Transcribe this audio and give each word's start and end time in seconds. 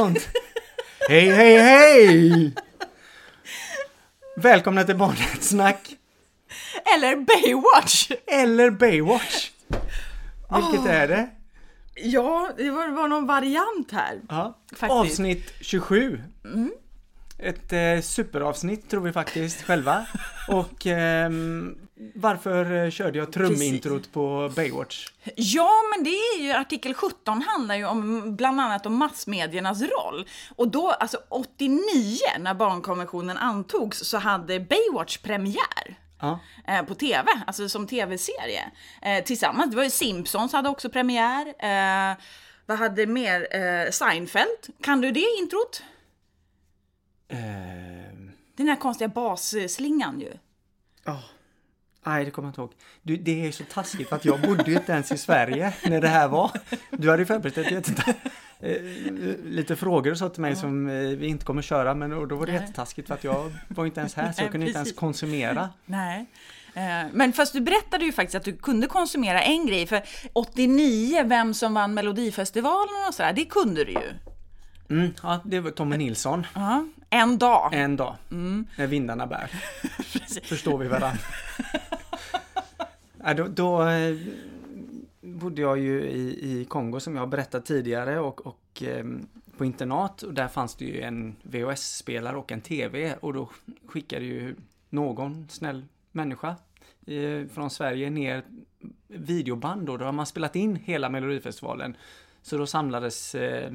sånt. 0.00 0.28
Hej, 1.08 1.30
hej, 1.30 1.58
hej! 1.58 2.54
Välkomna 4.36 4.84
till 4.84 4.96
Barnrättssnack. 4.96 5.96
Eller 6.94 7.16
Baywatch! 7.16 8.10
Eller 8.26 8.70
Baywatch. 8.70 9.50
Vilket 10.54 10.86
är 10.86 11.08
det? 11.08 11.28
Ja, 11.94 12.50
det 12.56 12.70
var, 12.70 12.88
var 12.88 13.08
någon 13.08 13.26
variant 13.26 13.92
här. 13.92 14.20
Ja. 14.28 14.58
Avsnitt 14.80 15.52
27. 15.60 16.20
Ett 17.42 17.72
eh, 17.72 18.00
superavsnitt 18.02 18.90
tror 18.90 19.00
vi 19.02 19.12
faktiskt 19.12 19.62
själva. 19.62 20.06
Och 20.48 20.86
ehm, 20.86 21.78
varför 22.14 22.84
eh, 22.84 22.90
körde 22.90 23.18
jag 23.18 23.32
trumintrot 23.32 24.12
på 24.12 24.52
Baywatch? 24.56 25.06
Ja, 25.36 25.70
men 25.94 26.04
det 26.04 26.10
är 26.10 26.42
ju 26.42 26.52
artikel 26.52 26.94
17 26.94 27.42
handlar 27.42 27.74
ju 27.74 27.84
om 27.84 28.36
bland 28.36 28.60
annat 28.60 28.86
om 28.86 28.96
massmediernas 28.96 29.82
roll. 29.82 30.26
Och 30.56 30.68
då, 30.68 30.90
alltså 30.90 31.18
89, 31.28 32.18
när 32.38 32.54
barnkonventionen 32.54 33.36
antogs, 33.36 33.98
så 33.98 34.18
hade 34.18 34.60
Baywatch 34.60 35.18
premiär. 35.18 35.98
Ja. 36.20 36.38
eh, 36.68 36.82
på 36.82 36.94
tv, 36.94 37.30
alltså 37.46 37.68
som 37.68 37.86
tv-serie. 37.86 38.70
Eh, 39.02 39.24
tillsammans, 39.24 39.70
det 39.70 39.76
var 39.76 39.84
ju 39.84 39.90
Simpsons 39.90 40.52
hade 40.52 40.68
också 40.68 40.90
premiär. 40.90 41.46
Eh, 41.46 42.16
vad 42.66 42.78
hade 42.78 43.06
mer? 43.06 43.56
Eh, 43.56 43.90
Seinfeld. 43.90 44.58
Kan 44.82 45.00
du 45.00 45.10
det 45.10 45.26
introt? 45.40 45.82
Ehm, 47.30 48.30
Den 48.56 48.68
här 48.68 48.76
konstiga 48.76 49.08
basslingan 49.08 50.20
ju. 50.20 50.32
ja. 51.04 51.22
Nej, 52.06 52.24
det 52.24 52.30
kommer 52.30 52.46
jag 52.48 52.50
inte 52.50 52.60
ihåg. 52.60 52.72
Du, 53.02 53.16
det 53.16 53.46
är 53.46 53.52
så 53.52 53.64
taskigt 53.64 54.08
för 54.08 54.16
att 54.16 54.24
jag 54.24 54.40
bodde 54.40 54.70
ju 54.70 54.76
inte 54.76 54.92
ens 54.92 55.12
i 55.12 55.18
Sverige 55.18 55.74
när 55.84 56.00
det 56.00 56.08
här 56.08 56.28
var. 56.28 56.50
Du 56.90 57.10
hade 57.10 57.22
ju 57.22 57.26
förberett 57.26 57.58
ett 57.58 57.70
jätteta- 57.70 58.14
eh, 58.60 58.82
lite 59.44 59.76
frågor 59.76 60.10
och 60.10 60.18
så 60.18 60.28
till 60.28 60.40
mig 60.42 60.56
som 60.56 60.88
eh, 60.88 60.94
vi 60.94 61.26
inte 61.26 61.44
kommer 61.44 61.62
köra 61.62 61.94
men 61.94 62.10
då 62.10 62.36
var 62.36 62.46
det 62.46 62.52
Nej. 62.52 62.60
jättetaskigt 62.60 63.08
för 63.08 63.14
att 63.14 63.24
jag 63.24 63.52
var 63.68 63.86
inte 63.86 64.00
ens 64.00 64.14
här 64.14 64.32
så 64.32 64.42
jag 64.42 64.50
kunde 64.50 64.66
inte 64.66 64.78
ens 64.78 64.92
konsumera. 64.92 65.68
Nej. 65.84 66.26
Eh, 66.74 67.06
Men 67.12 67.32
fast 67.32 67.52
du 67.52 67.60
berättade 67.60 68.04
ju 68.04 68.12
faktiskt 68.12 68.34
att 68.34 68.44
du 68.44 68.56
kunde 68.56 68.86
konsumera 68.86 69.42
en 69.42 69.66
grej, 69.66 69.86
för 69.86 70.02
89, 70.32 71.24
vem 71.26 71.54
som 71.54 71.74
vann 71.74 71.94
Melodifestivalen 71.94 72.94
och 73.08 73.14
sådär, 73.14 73.32
det 73.32 73.44
kunde 73.44 73.84
du 73.84 73.92
ju. 73.92 74.10
Mm, 74.90 75.14
ja, 75.22 75.40
det 75.44 75.60
var 75.60 75.70
Tommy 75.70 75.96
Nilsson. 75.96 76.46
Ja, 76.54 76.86
en 77.10 77.38
dag. 77.38 77.70
En 77.74 77.96
dag, 77.96 78.16
Mm. 78.30 78.66
när 78.76 78.86
vindarna 78.86 79.26
bär. 79.26 79.46
Förstår 80.44 80.78
vi 80.78 80.88
varandra. 80.88 81.18
ja, 83.24 83.34
då 83.34 83.48
då 83.48 83.88
eh, 83.88 84.16
bodde 85.20 85.60
jag 85.62 85.78
ju 85.78 86.02
i, 86.02 86.60
i 86.60 86.64
Kongo 86.64 87.00
som 87.00 87.16
jag 87.16 87.28
berättat 87.28 87.64
tidigare 87.66 88.20
och, 88.20 88.46
och 88.46 88.82
eh, 88.82 89.04
på 89.56 89.64
internat 89.64 90.22
och 90.22 90.34
där 90.34 90.48
fanns 90.48 90.74
det 90.74 90.84
ju 90.84 91.00
en 91.00 91.36
VHS-spelare 91.42 92.36
och 92.36 92.52
en 92.52 92.60
TV 92.60 93.14
och 93.20 93.32
då 93.32 93.50
skickade 93.86 94.24
ju 94.24 94.54
någon 94.88 95.46
snäll 95.50 95.84
människa 96.12 96.56
eh, 97.06 97.46
från 97.54 97.70
Sverige 97.70 98.10
ner 98.10 98.42
videoband 99.08 99.86
då, 99.86 99.96
då 99.96 100.04
har 100.04 100.12
man 100.12 100.26
spelat 100.26 100.56
in 100.56 100.76
hela 100.76 101.08
Melodifestivalen. 101.08 101.96
Så 102.42 102.58
då 102.58 102.66
samlades 102.66 103.34
eh, 103.34 103.72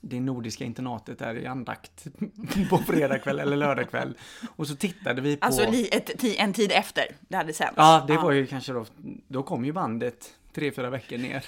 det 0.00 0.20
nordiska 0.20 0.64
internatet 0.64 1.18
där 1.18 1.34
i 1.34 1.46
andakt 1.46 2.06
på 2.70 2.78
fredagkväll 2.78 3.40
eller 3.40 3.56
lördagkväll. 3.56 4.14
Och 4.56 4.66
så 4.66 4.76
tittade 4.76 5.20
vi 5.20 5.36
på... 5.36 5.46
Alltså 5.46 5.62
ett, 5.62 6.24
en 6.24 6.52
tid 6.52 6.72
efter 6.72 7.04
det 7.28 7.36
hade 7.36 7.52
sänts. 7.52 7.74
ja, 7.76 8.04
det 8.06 8.16
var 8.16 8.32
ju 8.32 8.46
kanske 8.46 8.72
då... 8.72 8.86
Då 9.28 9.42
kom 9.42 9.64
ju 9.64 9.72
bandet 9.72 10.34
tre, 10.54 10.72
fyra 10.72 10.90
veckor 10.90 11.18
ner. 11.18 11.44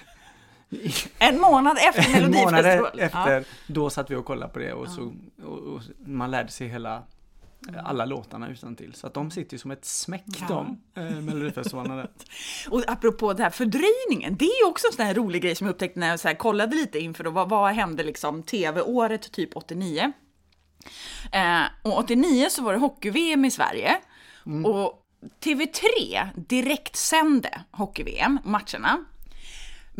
En 1.18 1.40
månad 1.40 1.76
efter 1.88 2.22
En 2.22 2.30
månad 2.30 2.64
Melodifestivalen. 2.64 3.00
efter, 3.00 3.44
då 3.66 3.90
satt 3.90 4.10
vi 4.10 4.14
och 4.14 4.24
kollade 4.24 4.52
på 4.52 4.58
det 4.58 4.72
och, 4.72 4.88
så, 4.88 5.12
och, 5.44 5.58
och 5.58 5.82
man 5.98 6.30
lärde 6.30 6.48
sig 6.48 6.68
hela 6.68 7.02
alla 7.84 8.04
låtarna 8.04 8.48
utan 8.48 8.76
till 8.76 8.94
Så 8.94 9.06
att 9.06 9.14
de 9.14 9.30
sitter 9.30 9.54
ju 9.54 9.58
som 9.58 9.70
ett 9.70 9.84
smäck 9.84 10.24
Ja. 10.40 10.46
de, 10.48 10.80
eh, 11.02 11.10
Melodifestivalen. 11.20 11.96
där. 11.96 12.10
Och 12.70 12.82
apropå 12.86 13.32
det 13.32 13.42
här 13.42 13.50
fördröjningen, 13.50 14.36
det 14.38 14.44
är 14.44 14.64
ju 14.64 14.70
också 14.70 14.86
en 14.86 14.92
sån 14.92 15.06
här 15.06 15.14
rolig 15.14 15.42
grej 15.42 15.54
som 15.54 15.66
jag 15.66 15.74
upptäckte 15.74 16.00
när 16.00 16.08
jag 16.08 16.20
så 16.20 16.28
här 16.28 16.34
kollade 16.34 16.76
lite 16.76 16.98
inför 16.98 17.24
då, 17.24 17.30
vad, 17.30 17.48
vad 17.48 17.72
hände 17.72 18.02
liksom 18.02 18.42
tv-året 18.42 19.32
typ 19.32 19.56
89? 19.56 20.12
Eh, 21.32 21.62
och 21.82 21.98
89 21.98 22.46
så 22.50 22.62
var 22.62 22.72
det 22.72 22.78
hockey-VM 22.78 23.44
i 23.44 23.50
Sverige 23.50 23.96
och 24.64 25.06
TV3 25.40 26.28
direkt 26.48 26.96
sände 26.96 27.60
hockey-VM, 27.70 28.38
matcherna. 28.44 29.04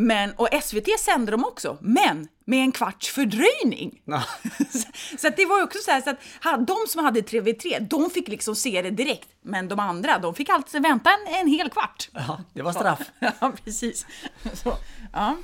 Men, 0.03 0.33
och 0.37 0.49
SVT 0.63 1.01
sände 1.01 1.31
dem 1.33 1.45
också, 1.45 1.79
men 1.81 2.29
med 2.45 2.59
en 2.59 2.73
kvarts 2.73 3.09
fördröjning. 3.11 4.03
Ja. 4.05 4.23
Så- 4.71 5.19
så 5.19 5.29
det 5.37 5.47
var 5.47 5.59
ju 5.59 5.65
också 5.65 5.79
så 5.85 5.91
här, 5.91 6.01
så 6.01 6.11
att 6.11 6.67
de 6.67 6.77
som 6.89 7.05
hade 7.05 7.21
TV3, 7.21 7.81
de 7.91 8.11
fick 8.11 8.29
liksom 8.29 8.57
se 8.57 8.83
det 8.83 8.91
direkt, 8.91 9.29
men 9.43 9.69
de 9.69 9.79
andra, 9.81 10.19
de 10.19 10.35
fick 10.35 10.49
alltid 10.49 10.83
vänta 10.83 11.11
en, 11.11 11.35
en 11.35 11.47
hel 11.47 11.71
kvart. 11.71 12.09
Ja, 12.13 12.41
det 12.55 12.63
var 12.63 12.73
straff. 12.73 13.01
Ja, 13.41 13.53
precis. 13.65 14.07
Så, 14.55 14.77
ja. 15.13 15.37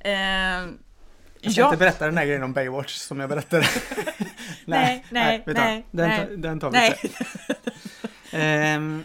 Eh, 0.00 0.12
Jag 1.40 1.52
ska 1.52 1.64
inte 1.64 1.76
berätta 1.76 2.06
den 2.06 2.18
här 2.18 2.24
grejen 2.26 2.42
om 2.42 2.52
Baywatch 2.52 2.94
som 2.96 3.20
jag 3.20 3.28
berättade. 3.28 3.66
Nej, 4.64 5.06
nej, 5.10 5.42
vad? 5.46 5.56
nej, 5.56 5.86
Den, 5.90 6.08
nej. 6.08 6.18
tar- 6.26 6.36
den 6.36 6.60
tar 6.60 6.70
vi 6.70 6.78
Nej. 6.78 6.98
sen. 8.30 9.04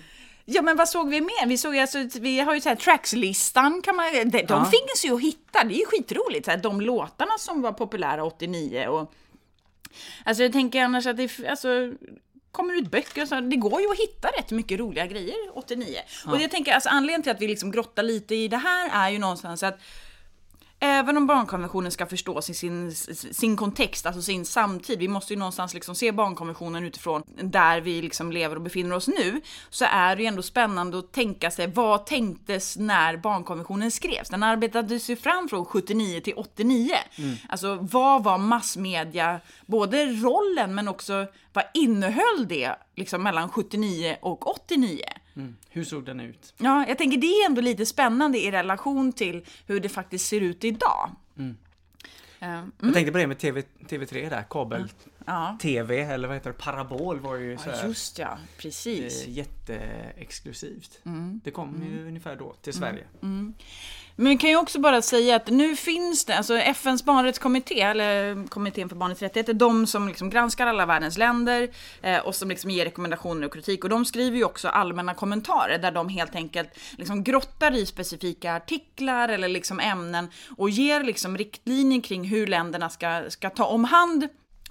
Ja, 0.50 0.62
men 0.62 0.78
vad 0.78 0.90
såg 0.90 1.10
vi 1.10 1.22
mer? 1.22 1.48
Vi 1.48 1.58
såg 1.58 1.76
ju 1.76 1.82
alltså, 1.82 1.98
vi 2.20 2.40
har 2.40 2.54
ju 2.54 2.62
så 2.62 2.70
här 2.70 2.76
trackslistan 2.76 3.82
kan 3.82 3.96
man, 3.96 4.06
de, 4.30 4.46
Ja. 4.50 4.66
finns 4.66 5.06
ju 5.06 5.16
att 5.16 5.22
hitta, 5.22 5.64
det 5.64 5.74
är 5.74 5.80
ju 5.80 5.86
skitroligt. 5.86 6.46
Så 6.46 6.52
här, 6.52 6.58
de 6.58 6.82
låtarna 6.82 7.32
som 7.40 7.62
var 7.62 7.72
populära 7.72 8.24
89 8.24 8.88
och... 8.88 9.14
Alltså 10.26 10.44
jag 10.44 10.54
tänker 10.54 10.84
annars 10.84 11.06
att 11.08 11.18
det, 11.18 11.30
alltså, 11.50 11.68
kommer 12.52 12.74
ut 12.74 12.92
böcker 12.92 13.22
och 13.22 13.28
så, 13.28 13.40
det 13.40 13.56
går 13.56 13.82
ju 13.82 13.92
att 13.92 14.00
hitta 14.00 14.28
rätt 14.28 14.52
mycket 14.52 14.80
roliga 14.80 15.06
grejer 15.06 15.36
89. 15.54 15.98
Och 16.28 16.42
jag 16.42 16.52
tänker, 16.52 16.74
alltså 16.74 16.90
anledningen 16.90 17.24
till 17.24 17.32
att 17.32 17.42
vi 17.42 17.48
liksom 17.48 17.72
grottar 17.72 18.04
lite 18.04 18.36
i 18.36 18.48
det 18.48 18.58
här 18.58 18.90
är 19.06 19.10
ju 19.10 19.20
någonstans 19.20 19.64
att 19.64 19.80
Även 20.80 21.18
om 21.18 21.28
barnkonventionen 21.28 21.92
ska 21.92 22.06
förstås 22.06 22.50
i 22.50 22.54
sin, 22.54 22.96
sin 23.16 23.56
kontext, 23.56 24.06
alltså 24.06 24.22
sin 24.22 24.46
samtid, 24.46 25.00
vi 25.00 25.08
måste 25.08 25.34
ju 25.34 25.40
någonstans 25.40 25.74
liksom 25.74 25.96
se 25.96 26.12
barnkonventionen 26.12 26.84
utifrån 26.84 27.24
där 27.42 27.82
vi 27.82 28.02
liksom 28.02 28.32
lever 28.32 28.56
och 28.56 28.62
befinner 28.62 28.96
oss 28.96 29.08
nu, 29.08 29.42
så 29.70 29.86
är 29.90 30.16
det 30.16 30.22
ju 30.22 30.28
ändå 30.28 30.42
spännande 30.42 31.00
att 31.00 31.12
tänka 31.12 31.52
sig 31.52 31.68
vad 31.68 32.06
tänktes 32.06 32.78
när 32.78 33.18
barnkonventionen 33.18 33.92
skrevs? 33.92 34.30
Den 34.30 34.44
arbetades 34.44 35.10
ju 35.10 35.16
fram 35.16 35.50
från 35.50 35.66
79 35.66 36.22
till 36.22 36.34
89. 36.36 36.92
Alltså 37.50 37.76
vad 37.82 38.24
var 38.24 38.38
massmedia, 38.38 39.40
både 39.66 40.06
rollen 40.06 40.76
men 40.76 40.88
också 40.88 41.26
vad 41.54 41.64
innehöll 41.74 42.48
det 42.48 42.76
liksom 42.96 43.24
mellan 43.24 43.50
79 43.50 44.18
och 44.22 44.48
89? 44.48 45.00
Mm, 45.38 45.56
hur 45.70 45.84
såg 45.84 46.06
den 46.06 46.20
ut? 46.20 46.54
Ja, 46.58 46.86
jag 46.88 46.98
tänker 46.98 47.18
det 47.18 47.28
är 47.28 47.46
ändå 47.46 47.62
lite 47.62 47.86
spännande 47.86 48.38
i 48.40 48.52
relation 48.52 49.14
till 49.14 49.46
hur 49.66 49.80
det 49.80 49.90
faktiskt 49.90 50.28
ser 50.28 50.42
ut 50.42 50.64
idag. 50.64 51.12
Eh, 52.40 52.64
Jag 52.82 52.94
tänkte 52.94 53.12
på 53.12 53.18
det 53.18 53.28
med 53.28 53.38
TV, 53.40 53.64
TV3 53.90 54.30
där, 54.30 54.44
kabel-TV 54.50 55.96
Ja, 55.98 56.14
eller 56.14 56.28
vad 56.28 56.38
heter 56.38 56.52
det, 56.52 56.58
parabol 56.58 57.20
var 57.20 57.36
ju 57.36 57.58
så 57.58 57.70
ja 57.70 57.76
här, 57.76 57.88
just 57.88 58.20
ja, 58.20 58.38
precis. 58.58 59.24
eh, 59.26 59.30
jätteexklusivt. 59.34 61.00
Mm. 61.06 61.42
Det 61.44 61.52
kom 61.52 61.84
ju 61.92 62.08
ungefär 62.08 62.36
då 62.36 62.54
till 62.62 62.74
Sverige. 62.74 63.04
Men 64.20 64.30
vi 64.30 64.38
kan 64.38 64.50
ju 64.50 64.58
också 64.58 64.80
bara 64.80 65.02
säga 65.02 65.36
att 65.36 65.48
nu 65.48 65.76
finns 65.76 66.26
det, 66.26 66.38
alltså 66.38 66.58
FNs 66.58 67.06
barnrättskommitté, 67.06 67.82
eller 67.82 68.48
kommittén 68.48 68.90
för 68.90 68.96
barnets 68.96 69.22
rättigheter, 69.22 69.54
de 69.54 69.88
som 69.88 70.08
liksom 70.08 70.30
granskar 70.30 70.68
alla 70.68 70.86
världens 70.86 71.18
länder 71.18 71.70
eh, 72.02 72.18
och 72.18 72.36
som 72.36 72.50
liksom 72.50 72.72
ger 72.72 72.86
rekommendationer 72.86 73.48
och 73.48 73.54
kritik. 73.54 73.84
Och 73.84 73.90
de 73.90 74.06
skriver 74.06 74.38
ju 74.38 74.44
också 74.44 74.68
allmänna 74.68 75.14
kommentarer 75.14 75.78
där 75.78 75.92
de 75.92 76.10
helt 76.10 76.36
enkelt 76.36 76.70
liksom 76.98 77.24
grottar 77.24 77.76
i 77.76 77.86
specifika 77.86 78.56
artiklar 78.56 79.30
eller 79.30 79.48
liksom 79.48 79.80
ämnen 79.80 80.28
och 80.58 80.70
ger 80.70 81.04
liksom 81.04 81.38
riktlinjer 81.38 82.02
kring 82.02 82.24
hur 82.24 82.48
länderna 82.48 82.90
ska, 82.90 83.24
ska 83.30 83.50
ta 83.50 83.66
om 83.66 83.84
hand 83.84 84.28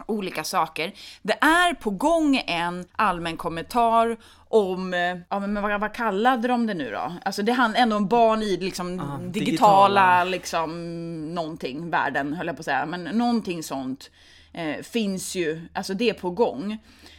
olika 0.06 0.44
saker. 0.44 0.92
Det 1.22 1.32
är 1.40 1.74
på 1.74 1.90
gång 1.90 2.36
en 2.46 2.84
allmän 2.96 3.36
kommentar 3.36 4.16
om, 4.48 4.94
eh, 4.94 5.16
ja 5.28 5.40
men 5.40 5.62
vad, 5.62 5.80
vad 5.80 5.94
kallade 5.94 6.48
de 6.48 6.66
det 6.66 6.74
nu 6.74 6.90
då? 6.90 7.12
Alltså 7.24 7.42
det 7.42 7.52
handlar 7.52 7.80
ändå 7.80 7.96
om 7.96 8.08
barn 8.08 8.42
i 8.42 8.56
liksom 8.56 9.00
Ah, 9.00 9.18
digitala, 9.18 9.28
digitala. 9.30 10.24
liksom 10.24 11.34
någonting, 11.34 11.90
världen 11.90 12.32
höll 12.34 12.46
jag 12.46 12.56
på 12.56 12.60
att 12.60 12.64
säga, 12.64 12.86
men 12.86 13.04
någonting 13.04 13.62
sånt 13.62 14.10
eh, 14.52 14.82
finns 14.82 15.34
ju, 15.34 15.68
alltså 15.72 15.94
det 15.94 16.08
är 16.10 16.14
på 16.14 16.30
gång. 16.30 16.78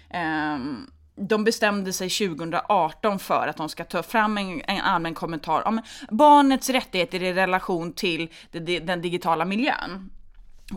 Ehm, 0.10 0.88
de 1.20 1.44
bestämde 1.44 1.94
sig 1.94 2.10
2018 2.10 3.20
för 3.20 3.48
att 3.48 3.58
de 3.58 3.70
ska 3.70 3.84
ta 3.84 4.04
fram 4.04 4.38
en, 4.38 4.62
en 4.68 4.82
allmän 4.82 5.14
kommentar 5.14 5.68
om 5.68 5.82
barnets 6.10 6.70
rättigheter 6.70 7.24
i 7.24 7.34
relation 7.34 7.94
till 7.94 8.30
det, 8.52 8.80
den 8.80 9.02
digitala 9.02 9.46
miljön. 9.46 10.10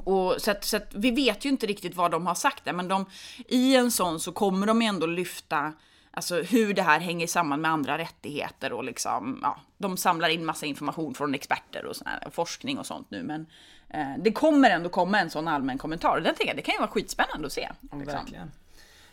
Och 0.05 0.35
så 0.39 0.51
att, 0.51 0.65
så 0.65 0.77
att 0.77 0.95
vi 0.95 1.11
vet 1.11 1.45
ju 1.45 1.49
inte 1.49 1.67
riktigt 1.67 1.95
vad 1.95 2.11
de 2.11 2.27
har 2.27 2.35
sagt 2.35 2.65
där, 2.65 2.73
men 2.73 2.89
de, 2.89 3.07
i 3.49 3.77
en 3.77 3.91
sån 3.91 4.21
så 4.21 4.33
kommer 4.33 4.67
de 4.67 4.83
ändå 4.83 5.07
lyfta 5.07 5.73
Alltså 6.13 6.43
hur 6.43 6.75
det 6.75 6.83
här 6.83 7.01
hänger 7.01 7.27
samman 7.27 7.61
med 7.61 7.71
andra 7.71 7.99
rättigheter 7.99 8.73
och 8.73 8.85
liksom, 8.85 9.39
ja, 9.43 9.61
de 9.79 9.97
samlar 9.97 10.29
in 10.29 10.45
massa 10.45 10.67
information 10.67 11.15
från 11.15 11.35
experter 11.35 11.85
och 11.85 11.97
sån 11.97 12.07
här, 12.07 12.31
forskning 12.31 12.79
och 12.79 12.87
sånt 12.87 13.11
nu. 13.11 13.23
Men 13.23 13.47
eh, 13.89 14.19
det 14.19 14.33
kommer 14.33 14.71
ändå 14.71 14.89
komma 14.89 15.21
en 15.21 15.31
sån 15.31 15.49
allmän 15.49 15.79
kommentar. 15.79 16.17
Och 16.17 16.23
den 16.23 16.35
tänker 16.35 16.47
jag, 16.47 16.57
det 16.57 16.63
kan 16.63 16.75
ju 16.75 16.79
vara 16.79 16.91
skitspännande 16.91 17.47
att 17.47 17.53
se. 17.53 17.69
Ja, 17.91 17.99
liksom. 17.99 18.15
verkligen. 18.15 18.51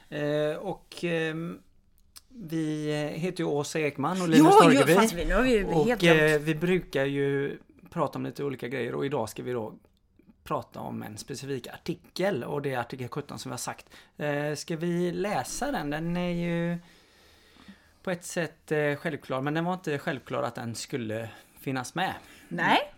Eh, 0.10 0.58
och 0.58 0.96
ehm, 1.04 1.60
vi 2.30 2.94
heter 3.16 3.44
ju 3.44 3.50
Åsa 3.50 3.80
Ekman 3.80 4.22
och 4.22 4.30
Linus 4.30 4.54
jo, 4.64 4.96
fast 4.96 5.14
vi, 5.14 5.26
nu 5.26 5.34
har 5.34 5.42
vi 5.42 5.58
helt 5.58 6.02
och 6.02 6.08
eh, 6.08 6.40
vi 6.40 6.56
brukar 6.56 7.06
ju 7.06 7.58
prata 7.90 8.20
om 8.20 8.26
lite 8.26 8.44
olika 8.44 8.68
grejer 8.68 8.96
och 8.96 9.06
idag 9.06 9.30
ska 9.30 9.44
vi 9.44 9.52
då 9.52 9.74
prata 10.48 10.80
om 10.80 11.04
en 11.04 11.18
specifik 11.18 11.68
artikel 11.68 12.44
och 12.44 12.62
det 12.62 12.74
är 12.74 12.80
artikel 12.80 13.08
17 13.08 13.40
som 13.40 13.50
vi 13.50 13.54
har 13.54 13.58
sagt. 13.58 13.86
Eh, 14.18 14.56
ska 14.56 14.76
vi 14.76 15.12
läsa 15.12 15.72
den? 15.72 15.90
Den 15.90 16.18
är 16.18 16.30
ju 16.30 16.78
på 18.04 18.12
ett 18.12 18.26
sätt 18.26 18.72
eh, 18.72 18.96
självklar 18.96 19.42
men 19.42 19.54
den 19.54 19.66
var 19.66 19.74
inte 19.74 20.00
självklar 20.00 20.44
att 20.44 20.56
den 20.56 20.76
skulle 20.76 21.30
finnas 21.60 21.96
med. 21.96 22.14
Nej, 22.48 22.94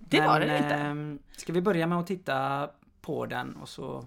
det 0.00 0.18
men, 0.18 0.28
var 0.28 0.40
det 0.40 0.56
inte. 0.56 0.74
ehm, 0.74 1.18
ska 1.36 1.52
vi 1.52 1.60
börja 1.60 1.86
med 1.86 1.98
att 1.98 2.06
titta 2.06 2.68
på 3.00 3.26
den 3.26 3.56
och 3.56 3.68
så 3.68 4.06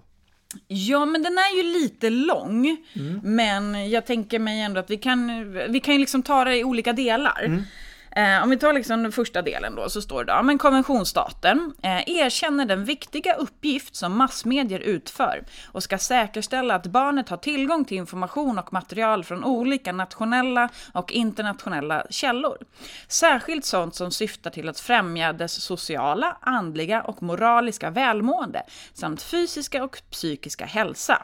Ja, 0.66 1.04
men 1.04 1.22
den 1.22 1.32
är 1.38 1.56
ju 1.56 1.62
lite 1.62 2.10
lång. 2.10 2.76
Men 3.22 3.90
jag 3.90 4.06
tänker 4.06 4.38
mig 4.38 4.60
ändå 4.60 4.80
att 4.80 4.90
vi 4.90 4.96
kan, 4.96 5.52
vi 5.72 5.80
kan 5.80 5.94
ju 5.94 6.00
liksom 6.00 6.22
ta 6.22 6.44
det 6.44 6.56
i 6.56 6.64
olika 6.64 6.92
delar. 6.92 7.64
Eh, 8.10 8.42
om 8.42 8.50
vi 8.50 8.56
tar 8.56 8.72
liksom 8.72 9.02
den 9.02 9.12
första 9.12 9.42
delen 9.42 9.74
då, 9.74 9.88
så 9.88 10.02
står 10.02 10.24
det 10.24 10.32
då, 10.32 10.42
men 10.42 10.58
konventionsstaten 10.58 11.72
eh, 11.82 12.08
erkänner 12.08 12.66
den 12.66 12.84
viktiga 12.84 13.34
uppgift 13.34 13.96
som 13.96 14.16
massmedier 14.16 14.80
utför 14.80 15.44
och 15.72 15.82
ska 15.82 15.98
säkerställa 15.98 16.74
att 16.74 16.86
barnet 16.86 17.28
har 17.28 17.36
tillgång 17.36 17.84
till 17.84 17.96
information 17.96 18.58
och 18.58 18.72
material 18.72 19.24
från 19.24 19.44
olika 19.44 19.92
nationella 19.92 20.68
och 20.92 21.12
internationella 21.12 22.06
källor. 22.10 22.58
Särskilt 23.08 23.64
sånt 23.64 23.94
som 23.94 24.10
syftar 24.10 24.50
till 24.50 24.68
att 24.68 24.80
främja 24.80 25.32
dess 25.32 25.62
sociala, 25.62 26.36
andliga 26.40 27.02
och 27.02 27.22
moraliska 27.22 27.90
välmående 27.90 28.62
samt 28.94 29.22
fysiska 29.22 29.84
och 29.84 30.02
psykiska 30.10 30.64
hälsa. 30.64 31.22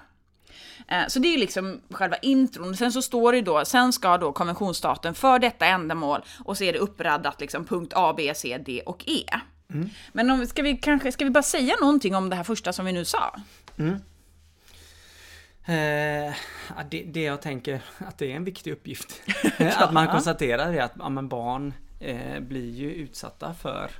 Eh, 0.88 1.06
Så 1.08 1.18
det 1.18 1.34
är 1.34 1.38
liksom 1.38 1.80
själva 1.90 2.16
intron. 2.16 2.76
Sen 2.76 2.92
så 2.92 3.02
står 3.02 3.32
det 3.32 3.40
då, 3.40 3.64
sen 3.64 3.92
ska 3.92 4.18
då 4.18 4.32
konventionsstaten 4.32 5.14
för 5.14 5.38
detta 5.38 5.66
ändamål 5.66 6.24
och 6.44 6.58
så 6.58 6.64
är 6.64 6.72
det 6.72 6.78
uppraddat 6.78 7.40
liksom 7.40 7.64
punkt 7.64 7.92
A, 7.96 8.14
B, 8.16 8.32
C, 8.36 8.58
D 8.66 8.82
och 8.86 9.04
E. 9.06 9.24
Men 10.12 10.30
om, 10.30 10.46
ska 10.46 10.62
vi 10.62 10.76
kanske, 10.76 11.12
ska 11.12 11.24
vi 11.24 11.30
bara 11.30 11.42
säga 11.42 11.74
någonting 11.80 12.14
om 12.14 12.30
det 12.30 12.36
här 12.36 12.44
första 12.44 12.72
som 12.72 12.86
vi 12.86 12.92
nu 12.92 13.04
sa? 13.04 13.36
Eh, 15.66 16.34
ja, 16.76 16.82
det, 16.90 17.02
det 17.02 17.22
jag 17.22 17.42
tänker 17.42 17.80
att 17.98 18.18
det 18.18 18.32
är 18.32 18.36
en 18.36 18.44
viktig 18.44 18.72
uppgift. 18.72 19.22
att 19.76 19.92
man 19.92 20.08
konstaterar 20.08 20.72
är 20.72 20.82
att 20.82 20.92
ja, 20.98 21.22
barn 21.22 21.74
eh, 22.00 22.40
blir 22.40 22.70
ju 22.70 22.92
utsatta 22.92 23.54
för 23.54 23.90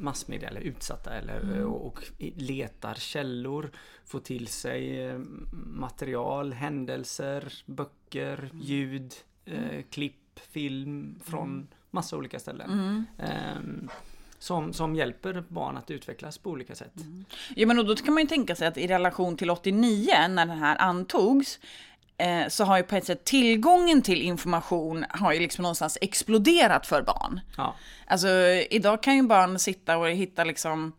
massmedia 0.00 0.48
eller 0.48 0.60
utsatta 0.60 1.14
eller 1.14 1.64
och, 1.64 1.86
och 1.86 2.04
letar 2.36 2.94
källor, 2.94 3.70
får 4.04 4.20
till 4.20 4.46
sig 4.46 5.06
eh, 5.06 5.18
material, 5.66 6.52
händelser, 6.52 7.52
böcker, 7.66 8.50
ljud, 8.54 9.14
eh, 9.44 9.82
klipp, 9.90 10.40
film 10.40 11.20
från 11.24 11.68
massa 11.90 12.16
olika 12.16 12.38
ställen. 12.38 13.04
Ehm, 13.18 13.88
som, 14.40 14.72
som 14.72 14.96
hjälper 14.96 15.44
barn 15.48 15.76
att 15.76 15.90
utvecklas 15.90 16.38
på 16.38 16.50
olika 16.50 16.74
sätt. 16.74 16.92
Ja, 17.56 17.66
men 17.66 17.78
och 17.78 17.86
då 17.86 17.96
kan 17.96 18.14
man 18.14 18.22
ju 18.22 18.26
tänka 18.28 18.54
sig 18.54 18.68
att 18.68 18.78
i 18.78 18.86
relation 18.86 19.36
till 19.36 19.50
89, 19.50 20.06
när 20.28 20.46
den 20.46 20.58
här 20.58 20.76
antogs, 20.76 21.58
eh, 22.20 22.48
så 22.48 22.64
har 22.64 22.76
ju 22.76 22.82
på 22.82 22.96
ett 22.96 23.04
sätt 23.04 23.24
tillgången 23.24 24.02
till 24.02 24.22
information 24.22 25.04
har 25.10 25.32
ju 25.32 25.40
liksom 25.40 25.62
någonstans 25.62 25.98
exploderat 26.00 26.86
för 26.86 27.02
barn. 27.02 27.40
Ja. 27.56 27.74
Alltså 28.06 28.28
idag 28.70 29.02
kan 29.02 29.16
ju 29.16 29.22
barn 29.22 29.58
sitta 29.58 29.98
och 29.98 30.08
hitta 30.08 30.44
liksom, 30.44 30.92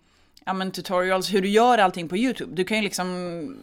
ja 0.46 0.54
men 0.54 0.72
tutorials 0.72 1.34
hur 1.34 1.42
du 1.42 1.50
gör 1.50 1.78
allting 1.78 2.10
på 2.10 2.18
YouTube. 2.18 2.56
Du 2.56 2.64
kan 2.64 2.78
ju 2.78 2.84
liksom 2.84 3.58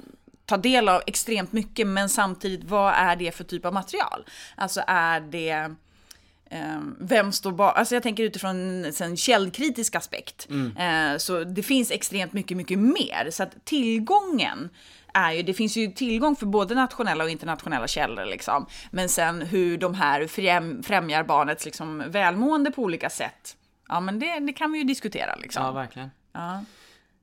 ta 0.45 0.57
del 0.57 0.89
av 0.89 1.03
extremt 1.07 1.53
mycket 1.53 1.87
men 1.87 2.09
samtidigt 2.09 2.65
vad 2.65 2.95
är 2.95 3.17
det 3.17 3.33
för 3.33 3.45
typ 3.45 3.65
av 3.65 3.73
material? 3.73 4.25
Alltså 4.57 4.83
är 4.87 5.21
det 5.21 5.75
vem 6.99 7.33
står 7.33 7.53
bakom? 7.53 7.81
Alltså 7.81 7.95
jag 7.95 8.03
tänker 8.03 8.23
utifrån 8.23 8.85
en 9.01 9.17
källkritisk 9.17 9.95
aspekt. 9.95 10.49
Eh, 10.79 11.17
så 11.19 11.45
det 11.45 11.63
finns 11.63 11.91
extremt 11.91 12.33
mycket, 12.33 12.57
mycket 12.57 12.79
mer. 12.79 13.29
Så 13.31 13.43
att 13.43 13.65
tillgången 13.65 14.69
är 15.15 15.33
ju, 15.33 15.43
det 15.43 15.55
finns 15.55 15.77
ju 15.77 15.93
tillgång 15.93 16.37
för 16.37 16.47
både 16.47 16.75
nationella 16.75 17.25
och 17.25 17.31
internationella 17.31 17.87
källor 17.87 18.25
liksom. 18.25 18.67
Men 18.91 19.09
sen 19.09 19.43
hur 19.43 19.79
de 19.79 19.95
här 19.95 20.27
främ, 20.27 20.83
främjar 20.83 21.25
barnets 21.25 21.65
liksom 21.65 22.05
välmående 22.09 22.71
på 22.71 22.83
olika 22.83 23.11
sätt. 23.11 23.57
Ja 23.89 24.01
men 24.01 24.19
det, 24.19 24.39
det 24.39 24.53
kan 24.53 24.73
vi 24.73 24.79
ju 24.79 24.85
diskutera 24.85 25.37
liksom. 25.37 25.65
ja, 25.65 25.73
verkligen. 25.73 26.11
Ja, 26.33 26.65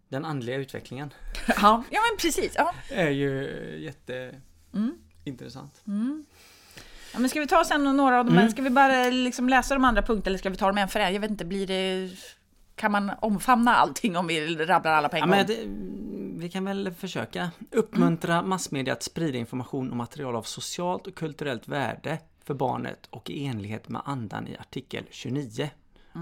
Den 0.10 0.26
andliga 0.26 0.56
utvecklingen 0.56 1.14
ja, 1.48 1.84
ja 1.90 2.00
men 2.10 2.18
precis. 2.20 2.54
Ja. 2.56 2.74
är 2.90 3.10
ju 3.10 3.50
jätteintressant. 3.80 5.82
Ja, 7.16 7.20
men 7.20 7.30
ska 7.30 7.40
vi 7.40 7.48
ta 7.48 7.64
sen 7.66 7.84
några 7.84 8.20
av 8.20 8.26
dem? 8.26 8.38
Mm. 8.38 8.50
Ska 8.52 8.62
vi 8.62 8.70
bara 8.70 9.10
liksom 9.10 9.50
läsa 9.50 9.74
de 9.74 9.86
andra 9.86 10.02
punkterna 10.02 10.30
eller 10.32 10.38
ska 10.38 10.50
vi 10.50 10.58
ta 10.58 10.68
dem 10.68 10.78
en 10.78 10.88
för 10.88 11.00
en? 11.00 11.14
Jag 11.14 11.22
vet 11.22 11.32
inte, 11.32 11.46
blir 11.46 11.68
det... 11.68 12.10
Kan 12.76 12.92
man 12.92 13.12
omfamna 13.22 13.76
allting 13.76 14.18
om 14.18 14.28
vi 14.28 14.56
rabblar 14.56 14.92
alla 14.92 15.10
på 15.10 15.16
en 15.16 15.30
Ja, 15.30 15.38
gång? 15.38 15.46
det, 15.48 15.58
vi 16.40 16.50
kan 16.50 16.66
väl 16.66 16.94
försöka 16.94 17.52
uppmuntra 17.72 18.42
massmedia 18.42 18.94
att 18.94 19.04
sprida 19.04 19.38
information 19.38 19.90
och 19.92 19.98
material 19.98 20.36
av 20.36 20.42
socialt 20.44 21.08
och 21.08 21.16
kulturellt 21.16 21.68
värde 21.68 22.18
för 22.44 22.54
barnet 22.54 23.08
och 23.10 23.30
i 23.30 23.46
enlighet 23.46 23.90
med 23.90 24.02
andan 24.06 24.48
i 24.48 24.58
artikel 24.58 25.04
29. 25.12 25.70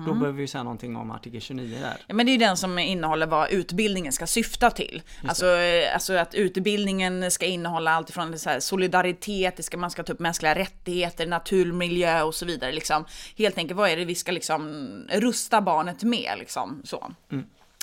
Då 0.05 0.13
behöver 0.13 0.31
vi 0.39 0.47
säga 0.47 0.63
någonting 0.63 0.95
om 0.95 1.11
artikel 1.11 1.41
29 1.41 1.77
där. 1.81 1.97
Ja, 2.07 2.13
men 2.13 2.25
det 2.25 2.29
är 2.29 2.33
ju 2.33 2.39
den 2.39 2.57
som 2.57 2.79
innehåller 2.79 3.27
vad 3.27 3.51
utbildningen 3.51 4.11
ska 4.13 4.27
syfta 4.27 4.69
till. 4.71 5.01
Alltså, 5.27 5.45
eh, 5.57 5.93
alltså 5.93 6.13
att 6.13 6.33
utbildningen 6.35 7.31
ska 7.31 7.45
innehålla 7.45 7.91
allt 7.91 8.11
från 8.11 8.39
så 8.39 8.49
här 8.49 8.59
solidaritet, 8.59 9.57
det 9.57 9.63
ska, 9.63 9.77
man 9.77 9.91
ska 9.91 10.03
ta 10.03 10.13
upp 10.13 10.19
mänskliga 10.19 10.55
rättigheter, 10.55 11.27
naturmiljö 11.27 12.21
och 12.23 12.35
så 12.35 12.45
vidare. 12.45 12.71
Liksom. 12.71 13.05
Helt 13.37 13.57
enkelt, 13.57 13.77
vad 13.77 13.89
är 13.89 13.97
det 13.97 14.05
vi 14.05 14.15
ska 14.15 14.31
liksom 14.31 14.83
rusta 15.11 15.61
barnet 15.61 16.03
med? 16.03 16.31
Liksom, 16.39 16.81
så. 16.85 17.13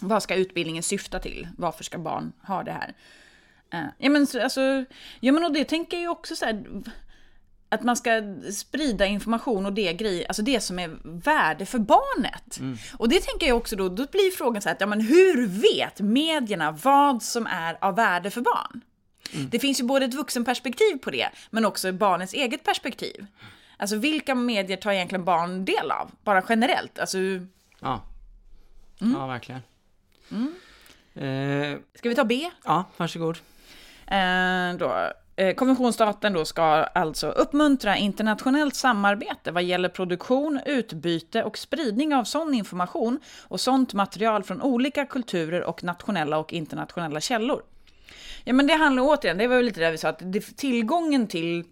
Vad 0.02 0.23
ska 0.23 0.34
utbildningen 0.34 0.82
syfta 0.82 1.18
till? 1.18 1.49
Varför 1.58 1.84
ska 1.84 1.99
barn 1.99 2.32
ha 2.46 2.62
det 2.62 2.73
här? 2.73 2.94
Eh, 3.73 3.87
Ja 3.99 4.11
men, 4.11 4.26
så- 4.26 4.42
alltså, 4.42 4.84
ja, 5.20 5.32
men 5.32 5.44
och 5.44 5.52
det 5.52 5.64
tänker 5.64 5.96
jag 5.96 6.02
ju 6.02 6.08
också 6.08 6.37
så 6.37 6.44
här, 6.44 6.64
att 7.72 7.82
man 7.82 7.96
ska 7.96 8.22
sprida 8.52 9.06
information 9.06 9.66
och 9.66 9.72
det 9.72 9.92
grejer, 9.92 10.26
alltså 10.28 10.42
det 10.42 10.60
som 10.60 10.78
är 10.78 10.96
värde 11.04 11.66
för 11.66 11.78
barnet. 11.78 12.60
Och 12.98 13.08
det 13.08 13.20
tänker 13.20 13.46
jag 13.46 13.56
också 13.56 13.76
då, 13.76 13.88
då 13.88 14.06
blir 14.06 14.30
frågan 14.30 14.62
så 14.62 14.68
här 14.68 14.74
att, 14.74 14.80
ja 14.80 14.86
men 14.86 15.00
hur 15.00 15.46
vet 15.46 16.00
medierna 16.00 16.72
vad 16.72 17.22
som 17.22 17.46
är 17.46 17.84
av 17.84 17.96
värde 17.96 18.30
för 18.30 18.40
barn? 18.40 18.80
Det 19.50 19.58
finns 19.58 19.80
ju 19.80 19.84
både 19.84 20.04
ett 20.04 20.14
vuxenperspektiv 20.14 20.96
på 21.02 21.10
det, 21.10 21.28
men 21.50 21.64
också 21.64 21.92
barnets 21.92 22.34
eget 22.34 22.64
perspektiv. 22.64 23.26
Alltså 23.76 23.96
vilka 23.96 24.34
medier 24.34 24.76
tar 24.76 24.92
egentligen 24.92 25.24
barn 25.24 25.64
del 25.64 25.90
av? 25.90 26.10
Bara 26.24 26.42
generellt, 26.48 26.98
alltså 26.98 27.18
Ja, 27.80 28.02
ja 28.98 29.26
verkligen. 29.26 29.60
Eh, 31.14 31.78
ska 31.94 32.08
vi 32.08 32.14
ta 32.14 32.24
B? 32.24 32.50
ja, 32.64 32.84
varsågod. 32.96 33.38
Eh, 34.06 34.74
då, 34.78 35.12
Eh, 35.40 35.54
konventionsstaten 35.54 36.32
då 36.32 36.44
ska 36.44 36.62
alltså 36.62 37.30
uppmuntra 37.30 37.97
internationellt 37.97 38.75
samarbete 38.75 39.50
vad 39.50 39.62
gäller 39.62 39.88
produktion, 39.88 40.61
utbyte 40.66 41.44
och 41.44 41.59
spridning 41.59 42.14
av 42.14 42.25
sån 42.25 42.54
information 42.54 43.20
och 43.49 43.61
sånt 43.61 43.94
material 43.94 44.42
från 44.42 44.62
olika 44.62 45.06
kulturer 45.06 45.64
och 45.64 45.85
nationella 45.85 46.38
och 46.38 46.52
internationella 46.52 47.20
källor. 47.20 47.62
Ja, 48.44 48.52
men 48.52 48.66
det 48.66 48.75
handlar 48.75 49.02
återigen, 49.02 49.38
det 49.38 49.47
var 49.47 49.56
ju 49.56 49.62
lite 49.62 49.80
det 49.80 49.90
vi 49.90 49.99
sa 49.99 50.09
att 50.09 50.23
det, 50.32 50.56
tillgången 50.56 51.26
till 51.26 51.64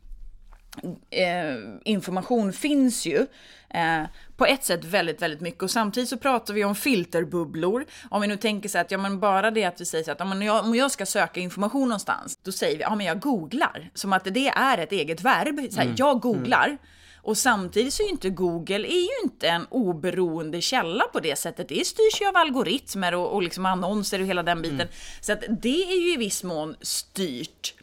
eh, 1.11 1.57
information 1.85 2.53
finns 2.53 3.07
ju 3.07 3.27
eh, 3.71 4.03
på 4.39 4.47
ett 4.47 4.65
sätt 4.65 4.85
väldigt, 4.85 5.23
väldigt 5.23 5.41
mycket. 5.41 5.63
Och 5.63 5.71
samtidigt 5.71 6.09
så 6.09 6.17
pratar 6.17 6.55
vi 6.55 6.65
om 6.65 6.75
filterbubblor. 6.75 7.85
Om 8.11 8.21
vi 8.21 8.27
nu 8.27 8.37
tänker 8.37 8.69
så 8.69 8.79
att, 8.79 8.91
ja 8.91 8.99
men 8.99 9.21
bara 9.21 9.51
det 9.51 9.65
att 9.65 9.81
vi 9.81 9.85
säger 9.85 10.05
så 10.05 10.13
att, 10.13 10.27
men 10.29 10.43
jag, 10.43 10.65
om 10.65 10.75
jag 10.75 10.91
ska 10.91 11.07
söka 11.07 11.41
information 11.41 11.89
någonstans, 11.89 12.39
då 12.43 12.53
säger 12.53 12.77
vi, 12.77 12.83
ja 12.83 12.95
men 12.95 13.07
jag 13.07 13.21
googlar. 13.21 13.91
Som 13.95 14.13
att 14.13 14.25
det 14.25 14.49
är 14.49 14.79
ett 14.79 14.93
eget 14.93 15.21
verb. 15.21 15.73
Så 15.73 15.81
här, 15.81 15.95
Jag 15.97 16.21
googlar. 16.21 16.79
Och 17.23 17.39
samtidigt 17.39 17.95
så 17.95 18.03
är 18.03 18.07
ju 18.07 18.11
inte 18.11 18.31
Google 18.31 18.89
är 18.89 19.01
ju 19.01 19.23
inte 19.25 19.49
en 19.49 19.67
oberoende 19.71 20.61
källa 20.61 21.05
på 21.13 21.21
det 21.21 21.37
sättet. 21.39 21.69
Det 21.69 21.87
styrs 21.87 22.21
ju 22.21 22.29
av 22.29 22.37
algoritmer 22.37 23.15
och, 23.15 23.35
och 23.35 23.43
liksom 23.43 23.67
annonser 23.67 24.21
och 24.21 24.27
hela 24.27 24.43
den 24.43 24.63
biten. 24.63 24.89
Så 25.21 25.33
att 25.33 25.45
det 25.63 25.83
är 25.83 26.01
ju 26.01 26.15
i 26.15 26.17
viss 26.17 26.45
mån 26.45 26.77
styrt. 26.81 27.75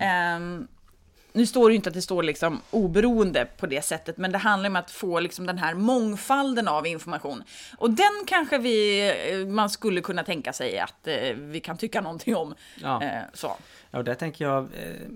Ehm, 0.00 0.66
nu 1.36 1.46
står 1.46 1.68
det 1.68 1.72
ju 1.72 1.76
inte 1.76 1.88
att 1.88 1.94
det 1.94 2.02
står 2.02 2.22
liksom 2.22 2.60
oberoende 2.70 3.48
på 3.56 3.66
det 3.66 3.84
sättet, 3.84 4.16
men 4.16 4.32
det 4.32 4.38
handlar 4.38 4.70
om 4.70 4.76
att 4.76 4.90
få 4.90 5.20
liksom 5.20 5.46
den 5.46 5.58
här 5.58 5.74
mångfalden 5.74 6.68
av 6.68 6.86
information. 6.86 7.42
Och 7.78 7.90
den 7.90 8.24
kanske 8.26 8.58
vi, 8.58 9.08
eh, 9.30 9.46
man 9.46 9.70
skulle 9.70 10.00
kunna 10.00 10.24
tänka 10.24 10.52
sig 10.52 10.78
att 10.78 11.06
eh, 11.06 11.34
vi 11.36 11.60
kan 11.60 11.76
tycka 11.76 12.00
någonting 12.00 12.36
om. 12.36 12.54
Ja. 12.82 13.02
Eh, 13.02 13.22
så. 13.32 13.56
Ja, 13.90 13.98
och 13.98 14.04
där 14.04 14.14
tänker 14.14 14.44
jag 14.44 14.68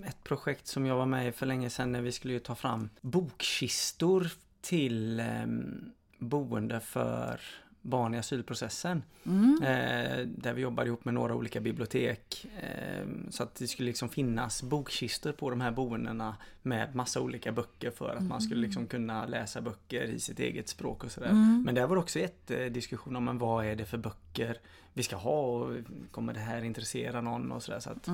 ett 0.07 0.25
projekt 0.25 0.67
som 0.67 0.87
jag 0.87 0.97
var 0.97 1.07
med 1.07 1.29
i 1.29 1.33
för 1.33 1.47
länge 1.47 1.71
sedan 1.71 1.93
när 1.93 2.01
vi 2.01 2.13
skulle 2.13 2.35
ju 2.35 2.41
ta 2.41 2.55
fram 2.55 2.91
bokkistor 3.01 4.31
till 4.61 5.21
eh, 5.21 5.27
boende 6.19 6.81
för 6.81 7.41
barn 7.83 8.15
i 8.15 8.19
asylprocessen. 8.19 9.03
Eh, 9.63 10.27
där 10.27 10.53
vi 10.53 10.63
jobbade 10.63 10.87
ihop 10.87 11.05
med 11.05 11.15
några 11.15 11.35
olika 11.35 11.61
bibliotek. 11.61 12.47
Eh, 12.63 13.07
så 13.31 13.43
att 13.43 13.55
det 13.55 13.67
skulle 13.67 13.87
liksom 13.87 14.09
finnas 14.09 14.63
bokkistor 14.63 15.33
på 15.33 15.51
de 15.51 15.61
här 15.61 15.71
boendena 15.71 16.37
med 16.63 16.95
massa 16.95 17.21
olika 17.21 17.53
böcker 17.53 17.91
för 17.91 18.15
att 18.17 18.23
man 18.23 18.41
skulle 18.41 18.61
liksom 18.61 18.87
kunna 18.87 19.27
läsa 19.27 19.61
böcker 19.61 20.03
i 20.05 20.21
sitt 20.21 20.41
eget 20.41 20.69
språk 20.69 21.05
och 21.05 21.13
sådär. 21.13 21.33
Men 21.65 21.75
där 21.75 21.87
var 21.87 21.97
det 21.97 22.03
också 22.03 22.19
jättediskussion 22.19 23.17
om 23.17 23.25
men 23.25 23.39
vad 23.39 23.67
är 23.67 23.77
det 23.77 23.85
för 23.85 23.99
böcker 23.99 24.57
vi 24.93 25.03
ska 25.03 25.17
ha 25.17 25.41
och 25.41 25.77
kommer 26.11 26.33
det 26.33 26.41
här 26.41 26.63
intressera 26.65 27.21
någon 27.21 27.53
och 27.53 27.63
sådär. 27.63 27.81
Så 27.81 27.91
att, 27.91 28.09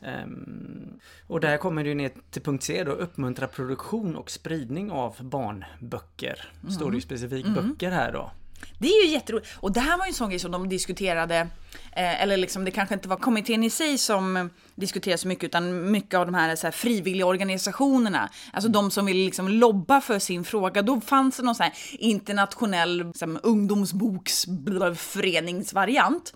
ehm, 0.00 0.98
och 1.26 1.40
där 1.40 1.56
kommer 1.56 1.82
det 1.82 1.88
ju 1.88 1.94
ner 1.94 2.12
till 2.30 2.42
punkt 2.42 2.62
C 2.62 2.84
då, 2.84 2.92
uppmuntra 2.92 3.46
produktion 3.46 4.16
och 4.16 4.30
spridning 4.30 4.90
av 4.90 5.16
barnböcker. 5.20 6.52
Står 6.70 6.90
det 6.90 6.94
ju 6.94 7.00
specifikt 7.00 7.48
böcker 7.54 7.90
här 7.90 8.12
då. 8.12 8.30
Det 8.78 8.88
är 8.88 9.04
ju 9.04 9.12
jätteroligt. 9.12 9.48
Och 9.56 9.72
det 9.72 9.80
här 9.80 9.98
var 9.98 10.06
ju 10.06 10.08
en 10.08 10.14
sån 10.14 10.28
grej 10.30 10.38
som 10.38 10.50
de 10.50 10.68
diskuterade, 10.68 11.48
eh, 11.98 12.22
eller 12.22 12.36
liksom 12.36 12.64
det 12.64 12.70
kanske 12.70 12.94
inte 12.94 13.08
var 13.08 13.16
kommittén 13.16 13.64
i 13.64 13.70
sig 13.70 13.98
som 13.98 14.50
diskuterade 14.74 15.18
så 15.18 15.28
mycket, 15.28 15.44
utan 15.44 15.90
mycket 15.90 16.14
av 16.14 16.26
de 16.26 16.34
här, 16.34 16.56
så 16.56 16.66
här 16.66 16.72
frivilliga 16.72 17.26
organisationerna, 17.26 18.30
alltså 18.52 18.70
de 18.70 18.90
som 18.90 19.06
vill 19.06 19.16
liksom 19.16 19.48
lobba 19.48 20.00
för 20.00 20.18
sin 20.18 20.44
fråga. 20.44 20.82
Då 20.82 21.00
fanns 21.00 21.36
det 21.36 21.42
någon 21.42 21.54
sån 21.54 21.64
här 21.64 21.72
internationell 21.98 23.06
liksom, 23.06 23.38
ungdomsboksföreningsvariant. 23.42 26.34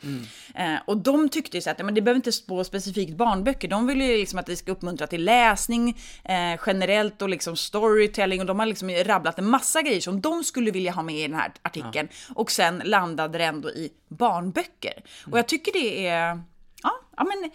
Eh, 0.54 0.76
och 0.86 0.96
de 0.96 1.28
tyckte 1.28 1.56
ju 1.56 1.60
så 1.60 1.70
att 1.70 1.78
ja, 1.78 1.84
men 1.84 1.94
det 1.94 2.02
behöver 2.02 2.16
inte 2.16 2.32
stå 2.32 2.64
specifikt 2.64 3.16
barnböcker, 3.16 3.68
de 3.68 3.86
vill 3.86 4.00
ju 4.00 4.16
liksom 4.16 4.38
att 4.38 4.46
det 4.46 4.56
ska 4.56 4.72
uppmuntra 4.72 5.06
till 5.06 5.24
läsning 5.24 5.88
eh, 6.24 6.60
generellt 6.66 7.22
och 7.22 7.28
liksom 7.28 7.56
storytelling 7.56 8.40
och 8.40 8.46
de 8.46 8.58
har 8.58 8.66
liksom 8.66 8.90
rabblat 8.90 9.38
en 9.38 9.50
massa 9.50 9.82
grejer 9.82 10.00
som 10.00 10.20
de 10.20 10.44
skulle 10.44 10.70
vilja 10.70 10.92
ha 10.92 11.02
med 11.02 11.16
i 11.16 11.22
den 11.22 11.34
här 11.34 11.52
artikeln. 11.62 12.08
Och 12.34 12.50
sen 12.50 12.82
landade 12.84 13.38
det 13.38 13.44
ändå 13.44 13.70
i 13.70 13.90
barnböcker. 14.08 15.02
Och 15.30 15.38
jag 15.38 15.48
tycker 15.52 15.72
det 15.72 16.06
är... 16.06 16.42
Ja, 16.82 17.00
ja 17.16 17.24
men 17.24 17.50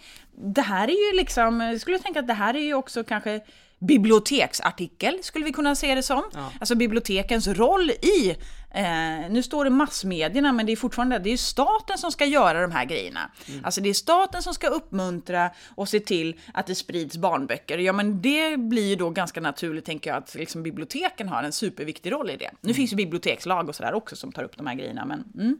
det 0.54 0.62
här 0.62 0.88
är 0.88 1.12
ju 1.12 1.16
liksom... 1.16 1.60
Jag 1.60 1.80
skulle 1.80 1.98
tänka 1.98 2.20
att 2.20 2.26
det 2.26 2.34
här 2.34 2.54
är 2.56 2.60
ju 2.60 2.74
också 2.74 3.04
kanske 3.04 3.40
biblioteksartikel, 3.78 5.18
skulle 5.22 5.44
vi 5.44 5.52
kunna 5.52 5.74
se 5.74 5.94
det 5.94 6.02
som. 6.02 6.22
Ja. 6.34 6.52
Alltså 6.60 6.74
bibliotekens 6.74 7.48
roll 7.48 7.90
i... 7.90 8.36
Eh, 8.74 9.30
nu 9.30 9.42
står 9.42 9.64
det 9.64 9.70
massmedierna, 9.70 10.52
men 10.52 10.66
det 10.66 10.72
är 10.72 10.76
fortfarande 10.76 11.18
det 11.18 11.30
är 11.30 11.36
staten 11.36 11.98
som 11.98 12.12
ska 12.12 12.24
göra 12.24 12.60
de 12.62 12.72
här 12.72 12.84
grejerna. 12.84 13.30
Alltså 13.62 13.80
det 13.80 13.88
är 13.88 13.94
staten 13.94 14.42
som 14.42 14.54
ska 14.54 14.68
uppmuntra 14.68 15.50
och 15.74 15.88
se 15.88 16.00
till 16.00 16.40
att 16.54 16.66
det 16.66 16.74
sprids 16.74 17.16
barnböcker. 17.16 17.78
Ja, 17.78 17.92
men 17.92 18.22
det 18.22 18.56
blir 18.56 18.88
ju 18.88 18.96
då 18.96 19.10
ganska 19.10 19.40
naturligt, 19.40 19.84
tänker 19.84 20.10
jag, 20.10 20.16
att 20.16 20.34
liksom 20.34 20.62
biblioteken 20.62 21.28
har 21.28 21.42
en 21.42 21.52
superviktig 21.52 22.12
roll 22.12 22.30
i 22.30 22.36
det. 22.36 22.50
Nu 22.60 22.74
finns 22.74 22.92
ju 22.92 22.96
bibliotekslag 22.96 23.68
och 23.68 23.74
sådär 23.74 23.94
också 23.94 24.16
som 24.16 24.32
tar 24.32 24.42
upp 24.42 24.56
de 24.56 24.66
här 24.66 24.74
grejerna, 24.74 25.04
men... 25.04 25.24
Mm. 25.34 25.58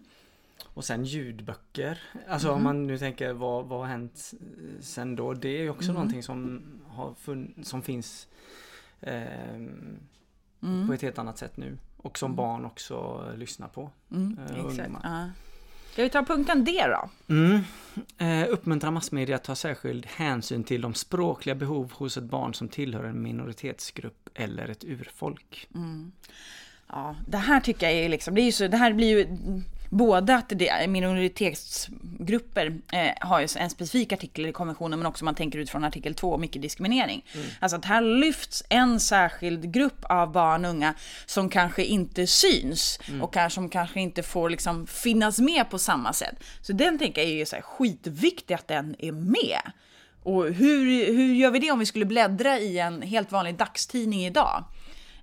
Och 0.79 0.85
sen 0.85 1.05
ljudböcker. 1.05 2.01
Alltså 2.29 2.51
om 2.51 2.63
man 2.63 2.87
nu 2.87 2.99
tänker 2.99 3.33
vad, 3.33 3.67
vad 3.67 3.79
har 3.81 3.87
hänt 3.87 4.35
eh, 4.41 4.81
sen 4.81 5.17
då? 5.17 5.35
Det 5.35 5.49
är 5.49 5.63
ju 5.63 5.71
också 5.71 5.93
någonting 5.93 6.23
som, 6.23 6.63
har 6.89 7.15
som 7.63 7.83
finns 7.83 8.29
ehm, 9.01 9.99
på 10.87 10.93
ett 10.93 11.03
helt 11.03 11.19
annat 11.19 11.39
sätt 11.39 11.57
nu. 11.57 11.79
Och 11.97 12.19
som 12.19 12.37
barn 12.37 12.65
också 12.65 13.27
lyssnar 13.37 13.69
på. 13.69 13.91
eh, 14.11 14.65
ungdomar. 14.65 15.01
Ja. 15.05 15.31
Ska 15.93 16.03
vi 16.03 16.11
ta 16.11 16.25
punkten 16.25 16.65
D 16.65 16.85
då? 16.87 17.35
Mm. 17.35 17.61
Eh, 18.19 18.49
uppmuntra 18.53 18.91
massmedia 18.91 19.37
att 19.37 19.45
ta 19.45 19.55
särskild 19.55 20.07
hänsyn 20.07 20.65
till 20.65 20.81
de 20.81 20.95
språkliga 20.95 21.55
behov 21.55 21.93
hos 21.93 22.17
ett 22.17 22.25
barn 22.25 22.55
som 22.55 22.69
tillhör 22.69 23.05
en 23.05 23.23
minoritetsgrupp 23.23 24.29
eller 24.35 24.69
ett 24.69 24.85
urfolk. 24.85 25.69
Ja, 26.89 27.17
det 27.27 27.39
här 27.39 27.61
tycker 27.61 27.87
jag 27.87 27.95
är 27.95 28.09
liksom, 28.09 28.35
det 28.35 28.41
är 28.41 28.45
ju 28.47 28.53
så, 28.53 28.69
det 28.69 28.77
här 28.77 28.93
blir 28.93 29.19
ju 29.19 29.37
både 29.91 30.35
att 30.37 30.49
det 30.49 30.89
minoritetsgrupper 30.89 32.81
eh, 32.93 33.29
har 33.29 33.41
ju 33.41 33.49
en 33.57 33.71
specifik 33.71 34.13
artikel 34.13 34.47
i 34.47 34.53
konventionen 34.53 34.99
men 34.99 35.07
också 35.07 35.25
man 35.25 35.35
tänker 35.35 35.59
utifrån 35.59 35.85
artikel 35.85 36.15
2 36.15 36.35
om 36.35 36.45
icke-diskriminering. 36.45 37.25
Alltså 37.61 37.77
att 37.77 37.85
här 37.85 38.01
lyfts 38.01 38.65
en 38.69 39.01
särskild 39.01 39.73
grupp 39.73 40.05
av 40.05 40.33
barn 40.33 40.65
och 40.65 40.71
unga 40.71 40.95
som 41.27 41.49
kanske 41.49 41.85
inte 41.85 42.27
syns 42.27 43.01
och 43.23 43.35
kanske, 43.35 43.55
som 43.55 43.69
kanske 43.69 44.01
inte 44.01 44.23
får 44.23 44.51
liksom 44.51 44.87
finnas 44.87 45.39
med 45.39 45.71
på 45.71 45.79
samma 45.79 46.13
sätt. 46.13 46.45
Så 46.61 46.73
den 46.73 46.99
tänker 46.99 47.23
jag 47.23 47.31
är 47.31 47.35
ju 47.35 47.47
så 47.47 47.57
här 47.57 47.63
skitviktig 47.63 48.55
att 48.55 48.69
den 48.69 48.97
är 48.99 49.13
med. 49.13 49.73
Och 50.23 50.45
hur, 50.45 51.07
hur 51.07 51.35
gör 51.35 51.51
vi 51.51 51.59
det 51.59 51.71
om 51.71 51.79
vi 51.79 51.87
skulle 51.87 52.05
bläddra 52.05 52.59
i 52.59 52.79
en 52.79 53.03
helt 53.03 53.33
vanlig 53.33 53.57
dagstidning 53.57 54.27
idag? 54.27 54.65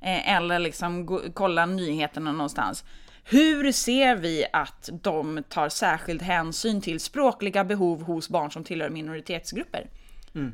Eh, 0.02 0.36
eller 0.36 0.60
liksom 0.60 1.06
gå, 1.06 1.22
kolla 1.34 1.66
nyheterna 1.66 2.32
någonstans. 2.32 2.84
Hur 3.28 3.72
ser 3.72 4.16
vi 4.16 4.46
att 4.54 4.90
de 5.02 5.44
tar 5.50 5.70
särskild 5.70 6.22
hänsyn 6.22 6.82
till 6.82 7.00
språkliga 7.00 7.64
behov 7.64 8.02
hos 8.02 8.30
barn 8.30 8.52
som 8.52 8.64
tillhör 8.64 8.90
minoritetsgrupper? 8.90 9.90
Mm. 10.36 10.54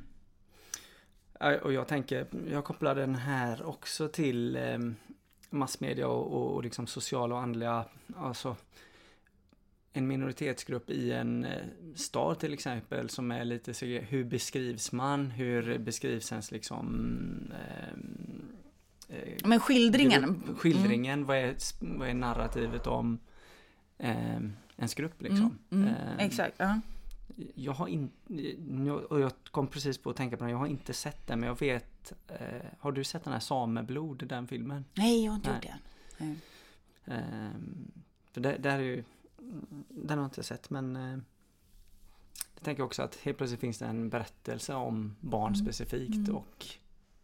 Och 1.62 1.74
jag 1.74 1.88
tänker, 1.88 2.26
jag 2.52 2.64
kopplar 2.64 2.96
den 2.96 3.16
här 3.16 3.66
också 3.66 4.08
till 4.08 4.56
eh, 4.56 4.80
massmedia 5.50 6.08
och, 6.08 6.56
och 6.56 6.64
liksom 6.64 6.88
sociala 6.88 7.36
och 7.36 7.42
andliga, 7.42 7.86
alltså 8.18 8.56
en 9.94 10.08
minoritetsgrupp 10.08 10.90
i 10.90 11.12
en 11.12 11.46
eh, 11.46 11.66
stad 11.96 12.40
till 12.40 12.54
exempel 12.54 13.10
som 13.10 13.32
är 13.32 13.46
lite 13.46 13.86
hur 13.86 14.24
beskrivs 14.24 14.92
man? 14.92 15.32
Hur 15.32 15.78
beskrivs 15.78 16.32
ens 16.32 16.52
liksom 16.52 17.52
eh, 17.54 17.98
men 19.46 19.60
skildringen. 19.60 20.22
grupp- 20.46 20.58
skildringen, 20.58 21.26
vad, 21.26 21.38
är, 21.38 21.56
vad 21.98 22.10
är 22.10 22.14
narrativet 22.14 22.88
om 22.88 23.20
ehm, 23.98 24.54
ens 24.78 24.94
grupp 24.94 25.22
liksom? 25.22 25.58
Mm, 25.70 25.88
Ehm, 25.88 26.20
exakt. 26.20 26.56
Ja. 26.58 26.80
jag 27.56 27.72
har 27.74 27.88
inte, 27.88 28.92
och 29.10 29.20
jag 29.20 29.32
kom 29.52 29.68
precis 29.68 29.98
på 29.98 30.10
att 30.10 30.16
tänka 30.16 30.38
på 30.38 30.44
den, 30.44 30.52
jag 30.52 30.58
har 30.58 30.68
inte 30.68 30.94
sett 30.94 31.28
den 31.28 31.40
men 31.40 31.48
jag 31.48 31.60
vet, 31.60 32.14
eh, 32.28 32.38
har 32.80 32.92
du 32.92 33.04
sett 33.04 33.24
den 33.24 33.34
här 33.34 33.40
Sameblod, 33.40 34.28
den 34.28 34.48
filmen? 34.48 34.86
Nej, 34.94 35.24
jag 35.26 35.32
har 35.32 35.36
inte 35.36 35.50
Nej. 35.50 35.56
gjort 35.56 35.80
det. 36.18 36.26
Nej. 36.26 36.36
Ehm, 37.06 37.92
för 38.32 38.42
det, 38.42 38.58
där 38.58 38.80
är 38.80 38.84
ju, 38.84 39.04
den 39.90 40.10
har 40.18 40.18
jag 40.18 40.26
inte 40.26 40.44
sett 40.44 40.70
men 40.70 40.96
eh, 40.96 41.18
jag 42.56 42.64
tänker 42.64 42.84
också 42.84 43.02
att 43.02 43.16
helt 43.16 43.38
plötsligt 43.38 43.60
finns 43.60 43.78
det 43.78 43.86
en 43.86 44.10
berättelse 44.10 44.74
om 44.74 45.16
barn 45.20 45.56
specifikt 45.56 46.30
och 46.30 46.66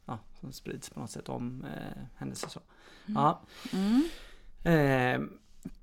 ja, 0.08 0.20
som 0.40 0.52
sprids 0.52 0.90
på 0.90 1.00
något 1.00 1.12
sätt 1.12 1.30
om 1.30 1.66
eh, 1.66 2.02
händelser 2.18 2.50
så. 2.50 2.60
Ja. 3.06 3.42
Ehm, 4.64 5.30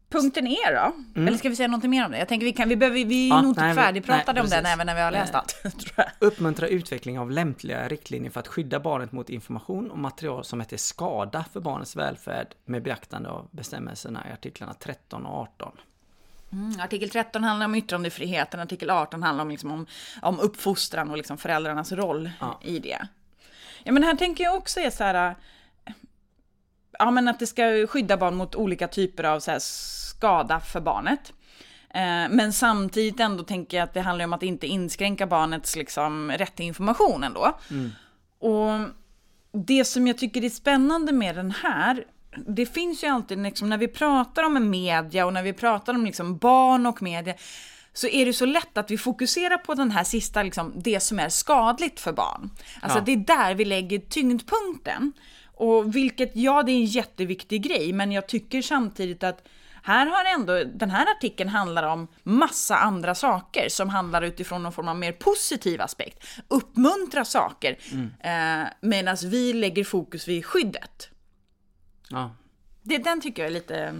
Punkten 0.08 0.46
E 0.46 0.56
då? 0.70 1.20
Eller 1.20 1.36
ska 1.36 1.48
vi 1.48 1.56
säga 1.56 1.68
något 1.68 1.82
mer 1.84 2.04
om 2.04 2.10
det? 2.10 2.18
Jag 2.18 2.28
tänker 2.28 2.46
vi, 2.46 2.52
kan, 2.52 2.68
vi, 2.68 2.76
behöver, 2.76 3.04
vi 3.04 3.28
är 3.30 3.34
Ja, 3.34 3.42
nog 3.42 3.50
inte 3.50 3.60
nej, 3.60 3.74
färdigpratade 3.74 4.32
nej, 4.32 4.42
om 4.42 4.50
den 4.50 4.66
även 4.66 4.86
när 4.86 4.94
vi 4.94 5.00
har 5.00 5.10
läst 5.10 5.34
allt. 5.34 5.62
Uppmuntra 6.18 6.68
utveckling 6.68 7.18
av 7.18 7.30
lämpliga 7.30 7.88
riktlinjer 7.88 8.30
för 8.30 8.40
att 8.40 8.48
skydda 8.48 8.80
barnet 8.80 9.12
mot 9.12 9.30
information 9.30 9.90
och 9.90 9.98
material 9.98 10.44
som 10.44 10.60
är 10.60 10.64
till 10.64 10.78
skada 10.78 11.44
för 11.52 11.60
barnets 11.60 11.96
välfärd 11.96 12.54
med 12.64 12.82
beaktande 12.82 13.28
av 13.28 13.48
bestämmelserna 13.50 14.28
i 14.28 14.32
artiklarna 14.32 14.74
13 14.74 15.26
och 15.26 15.40
18. 15.40 15.72
Mm, 16.52 16.80
artikel 16.80 17.10
13 17.10 17.44
handlar 17.44 17.66
om 17.66 17.74
yttrandefriheten, 17.74 18.60
artikel 18.60 18.90
18 18.90 19.22
handlar 19.22 19.42
om, 19.44 19.50
liksom 19.50 19.70
om, 19.72 19.86
om 20.22 20.40
uppfostran 20.40 21.10
och 21.10 21.16
liksom 21.16 21.38
föräldrarnas 21.38 21.92
roll 21.92 22.30
Ja. 22.40 22.60
i 22.62 22.78
det. 22.78 23.08
Ja, 23.84 23.92
men 23.92 24.02
här 24.02 24.14
tänker 24.14 24.44
jag 24.44 24.54
också 24.56 24.80
är 24.80 24.90
så 24.90 25.04
här... 25.04 25.36
Ja, 26.98 27.10
men 27.10 27.28
att 27.28 27.38
det 27.38 27.46
ska 27.46 27.86
skydda 27.86 28.16
barn 28.16 28.34
mot 28.34 28.54
olika 28.54 28.88
typer 28.88 29.24
av 29.24 29.40
så 29.40 29.50
här, 29.50 29.58
skada 29.58 30.60
för 30.60 30.80
barnet. 30.80 31.32
Eh, 31.90 32.28
Men 32.30 32.52
samtidigt 32.52 33.20
ändå 33.20 33.44
tänker 33.44 33.76
jag 33.76 33.84
att 33.84 33.94
det 33.94 34.00
handlar 34.00 34.24
om 34.24 34.32
att 34.32 34.42
inte 34.42 34.66
inskränka 34.66 35.26
barnets 35.26 35.76
liksom, 35.76 36.30
rätt 36.30 36.56
till 36.56 36.66
information 36.66 37.24
ändå. 37.24 37.58
Och 38.38 38.88
det 39.52 39.84
som 39.84 40.06
jag 40.06 40.18
tycker 40.18 40.44
är 40.44 40.50
spännande 40.50 41.12
med 41.12 41.36
den 41.36 41.50
här, 41.50 42.04
det 42.46 42.66
finns 42.66 43.04
ju 43.04 43.08
alltid 43.08 43.38
liksom, 43.38 43.68
när 43.68 43.78
vi 43.78 43.88
pratar 43.88 44.42
om 44.42 44.70
media 44.70 45.26
och 45.26 45.32
när 45.32 45.42
vi 45.42 45.52
pratar 45.52 45.94
om 45.94 46.04
liksom 46.04 46.36
barn 46.38 46.86
och 46.86 47.02
media, 47.02 47.34
så 47.94 48.08
är 48.08 48.26
det 48.26 48.32
så 48.32 48.46
lätt 48.46 48.78
att 48.78 48.90
vi 48.90 48.98
fokuserar 48.98 49.58
på 49.58 49.74
den 49.74 49.90
här 49.90 50.04
sista, 50.04 50.42
liksom, 50.42 50.72
det 50.76 51.00
som 51.00 51.18
är 51.18 51.28
skadligt 51.28 52.00
för 52.00 52.12
barn. 52.12 52.50
Alltså 52.80 52.98
Ja. 52.98 53.02
det 53.04 53.12
är 53.12 53.16
där 53.16 53.54
vi 53.54 53.64
lägger 53.64 53.98
tyngdpunkten. 53.98 55.12
Och 55.56 55.96
vilket, 55.96 56.30
ja 56.36 56.62
det 56.62 56.72
är 56.72 56.76
en 56.76 56.84
jätteviktig 56.84 57.62
grej, 57.62 57.92
men 57.92 58.12
jag 58.12 58.26
tycker 58.26 58.62
samtidigt 58.62 59.22
att 59.24 59.48
Här 59.86 60.06
har 60.06 60.24
ändå, 60.40 60.64
den 60.78 60.90
här 60.90 61.06
artikeln 61.10 61.50
handlar 61.50 61.82
om 61.82 62.08
massa 62.22 62.76
andra 62.76 63.14
saker 63.14 63.68
som 63.68 63.88
handlar 63.88 64.22
utifrån 64.22 64.62
någon 64.62 64.72
form 64.72 64.88
av 64.88 64.96
mer 64.96 65.12
positiv 65.12 65.80
aspekt. 65.80 66.24
Uppmuntra 66.48 67.24
saker, 67.24 67.78
mm. 67.92 68.62
eh, 68.62 68.68
medan 68.80 69.16
vi 69.24 69.52
lägger 69.52 69.84
fokus 69.84 70.28
vid 70.28 70.46
skyddet. 70.46 71.08
Ja. 72.08 72.34
Det, 72.82 72.98
den 72.98 73.20
tycker 73.20 73.42
jag 73.42 73.50
är 73.50 73.54
lite... 73.54 73.94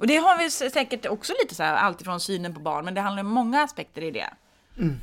Och 0.00 0.06
det 0.06 0.16
har 0.16 0.38
vi 0.38 0.50
säkert 0.50 1.06
också 1.06 1.32
lite 1.42 1.54
så 1.54 1.62
här, 1.62 1.74
alltifrån 1.74 2.20
synen 2.20 2.54
på 2.54 2.60
barn, 2.60 2.84
men 2.84 2.94
det 2.94 3.00
handlar 3.00 3.22
om 3.22 3.28
många 3.28 3.62
aspekter 3.62 4.02
i 4.02 4.10
det. 4.10 4.30
Mm. 4.78 5.00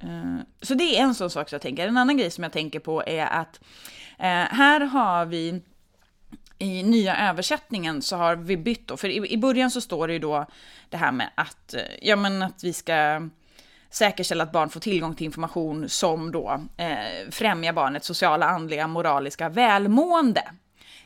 Eh, 0.00 0.44
så 0.62 0.74
det 0.74 0.98
är 0.98 1.02
en 1.02 1.14
sån 1.14 1.30
sak 1.30 1.48
som 1.48 1.56
jag 1.56 1.62
tänker. 1.62 1.88
En 1.88 1.96
annan 1.96 2.16
grej 2.16 2.30
som 2.30 2.44
jag 2.44 2.52
tänker 2.52 2.80
på 2.80 3.02
är 3.06 3.26
att 3.26 3.60
eh, 4.18 4.26
här 4.28 4.80
har 4.80 5.26
vi 5.26 5.62
i 6.58 6.82
nya 6.82 7.30
översättningen 7.30 8.02
så 8.02 8.16
har 8.16 8.36
vi 8.36 8.56
bytt 8.56 8.88
då, 8.88 8.96
för 8.96 9.08
i, 9.08 9.38
början 9.38 9.70
så 9.70 9.80
står 9.80 10.06
det 10.08 10.12
ju 10.12 10.18
då 10.18 10.46
det 10.88 10.96
här 10.96 11.12
med 11.12 11.30
att, 11.34 11.74
eh, 11.74 11.82
ja 12.02 12.16
men 12.16 12.42
att 12.42 12.64
vi 12.64 12.72
ska 12.72 13.28
säkerställa 13.90 14.44
att 14.44 14.52
barn 14.52 14.68
får 14.68 14.80
tillgång 14.80 15.14
till 15.14 15.26
information 15.26 15.88
som 15.88 16.32
då 16.32 16.60
eh, 16.76 17.30
främjar 17.30 17.72
barnets 17.72 18.06
sociala, 18.06 18.46
andliga, 18.46 18.86
moraliska 18.86 19.48
välmående. 19.48 20.42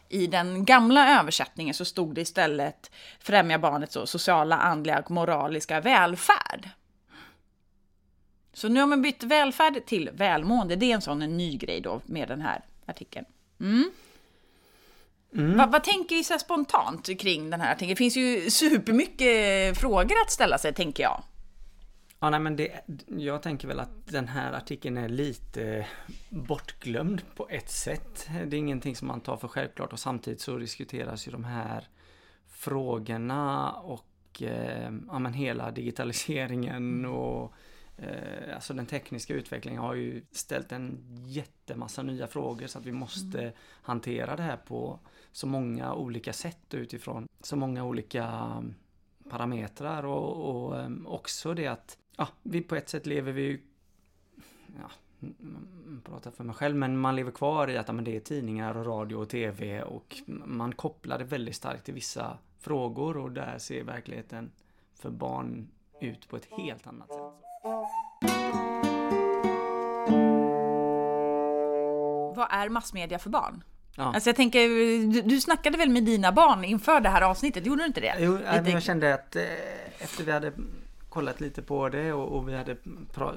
I 0.09 0.27
den 0.27 0.65
gamla 0.65 1.21
översättningen 1.21 1.75
så 1.75 1.85
stod 1.85 2.15
det 2.15 2.21
istället 2.21 2.91
främja 3.19 3.59
barnets 3.59 3.97
sociala, 4.05 4.57
andliga 4.57 4.99
och 4.99 5.11
moraliska 5.11 5.81
välfärd. 5.81 6.69
Så 8.53 8.69
nu 8.69 8.81
har 8.81 8.87
man 8.87 9.03
bytt 9.03 9.23
välfärd 9.23 9.87
till 9.87 10.11
välmående. 10.13 10.77
Det 10.77 10.91
är 10.91 10.95
en 10.95 11.03
sån 11.03 11.23
en 11.23 11.37
ny 11.37 11.57
grej 11.57 11.81
då 11.81 12.01
med 12.07 12.29
den 12.29 12.41
här 12.41 12.65
artikeln. 12.87 13.27
Mm. 13.61 13.91
Mm. 15.35 15.57
Vad, 15.57 15.73
vad, 15.73 15.85
tänker 15.85 16.17
vi 16.17 16.25
så 16.25 16.39
spontant 16.39 17.21
kring 17.21 17.51
den 17.51 17.61
här 17.61 17.73
artikeln? 17.73 17.91
Det 17.91 17.97
finns 17.97 18.17
ju 18.17 18.51
supermycket 18.51 19.79
frågor 19.79 20.17
att 20.25 20.31
ställa 20.31 20.59
sig, 20.59 20.75
tänker 20.75 21.03
jag. 21.03 21.23
Ja, 22.21 22.31
nej, 22.31 22.41
men 22.41 22.57
det, 22.57 22.81
jag 23.07 23.43
tänker 23.43 23.69
väl 23.69 23.81
att 23.81 24.07
den 24.07 24.29
här 24.29 24.53
artikeln 24.53 24.97
är 24.97 25.09
lite 25.09 25.87
bortglömd 26.31 27.23
på 27.37 27.49
ett 27.49 27.71
sätt. 27.71 28.29
Det 28.47 28.57
är 28.57 28.59
ingenting 28.59 28.97
som 28.97 29.09
man 29.09 29.21
tar 29.21 29.37
för 29.37 29.49
självklart 29.49 29.93
och 29.93 30.01
samtidigt 30.01 30.41
så 30.41 30.57
diskuteras 30.57 31.29
ju 31.29 31.33
de 31.33 31.45
här 31.45 31.89
frågorna 32.49 33.73
och 33.73 34.43
eh, 34.43 34.93
ja, 35.09 35.19
men 35.19 35.35
hela 35.35 35.71
digitaliseringen 35.71 37.05
och 37.05 37.55
Eh, 38.03 38.55
alltså 38.55 38.75
den 38.75 38.87
tekniska 38.87 39.35
utvecklingen 39.35 39.83
har 39.83 39.95
ju 39.95 40.25
ställt 40.33 40.73
en 40.73 40.99
jättemassa 41.27 42.03
nya 42.03 42.27
frågor 42.27 42.67
så 42.67 42.79
att 42.79 42.87
vi 42.87 42.93
måste 42.93 43.41
mm. 43.41 43.53
hantera 43.83 44.37
det 44.37 44.43
här 44.43 44.57
på 44.57 44.99
så 45.33 45.47
många 45.47 45.95
olika 45.95 46.33
sätt 46.33 46.75
utifrån 46.75 47.29
så 47.41 47.57
många 47.57 47.85
olika 47.85 48.25
mm, 48.25 48.75
parametrar 49.31 50.05
och, 50.05 50.51
och 50.51 50.79
um, 50.79 51.07
också 51.07 51.55
det 51.55 51.67
att 51.67 51.99
ja, 52.21 52.29
vi 52.43 52.61
på 52.61 52.77
ett 52.77 52.89
sätt 52.89 53.07
lever 53.07 53.33
vi 53.33 53.61
ja, 54.81 54.91
pratar 56.05 56.31
för 56.31 56.45
mig 56.45 56.55
själv, 56.55 56.77
men 56.77 56.99
man 56.99 57.17
lever 57.17 57.31
kvar 57.31 57.71
i 57.71 57.77
att 57.77 57.89
ja, 57.89 57.93
men 57.95 58.05
det 58.05 58.17
är 58.17 58.21
tidningar 58.21 58.77
och 58.77 58.87
radio 58.87 59.17
och 59.17 59.29
tv 59.29 59.83
och 59.83 60.17
man 60.27 60.73
kopplar 60.73 61.19
det 61.19 61.25
väldigt 61.25 61.57
starkt 61.57 61.85
till 61.85 61.95
vissa 61.95 62.39
frågor 62.59 63.17
och 63.17 63.31
där 63.31 63.59
ser 63.59 63.85
verkligheten 63.85 64.51
för 64.95 65.11
barn 65.11 65.69
ut 66.01 66.29
på 66.29 66.37
ett 66.37 66.49
helt 66.51 66.87
annat 66.87 67.09
sätt. 67.09 67.21
Vad 72.37 72.49
är 72.51 72.69
massmedia 72.69 73.19
för 73.19 73.31
barn? 73.31 73.65
Ja. 73.97 74.05
Alltså 74.15 74.29
jag 74.29 74.37
tänker, 74.37 74.69
du, 75.13 75.23
du 75.23 75.41
snackade 75.41 75.79
väl 75.79 75.91
med 75.91 76.05
dina 76.05 76.33
barn 76.33 76.65
inför 76.65 77.01
det 77.01 77.09
här 77.09 77.23
avsnittet? 77.23 77.67
Gjorde 77.67 77.83
du 77.83 77.87
inte 77.87 78.01
det? 78.01 78.17
Jo, 78.19 78.39
jag, 78.45 78.69
jag 78.69 78.83
kände 78.83 79.15
att 79.15 79.37
eh, 79.37 79.43
efter 79.99 80.25
vi 80.25 80.33
hade 80.33 80.53
kollat 81.11 81.41
lite 81.41 81.63
på 81.63 81.89
det 81.89 82.13
och, 82.13 82.37
och 82.37 82.49
vi 82.49 82.57
hade 82.57 82.77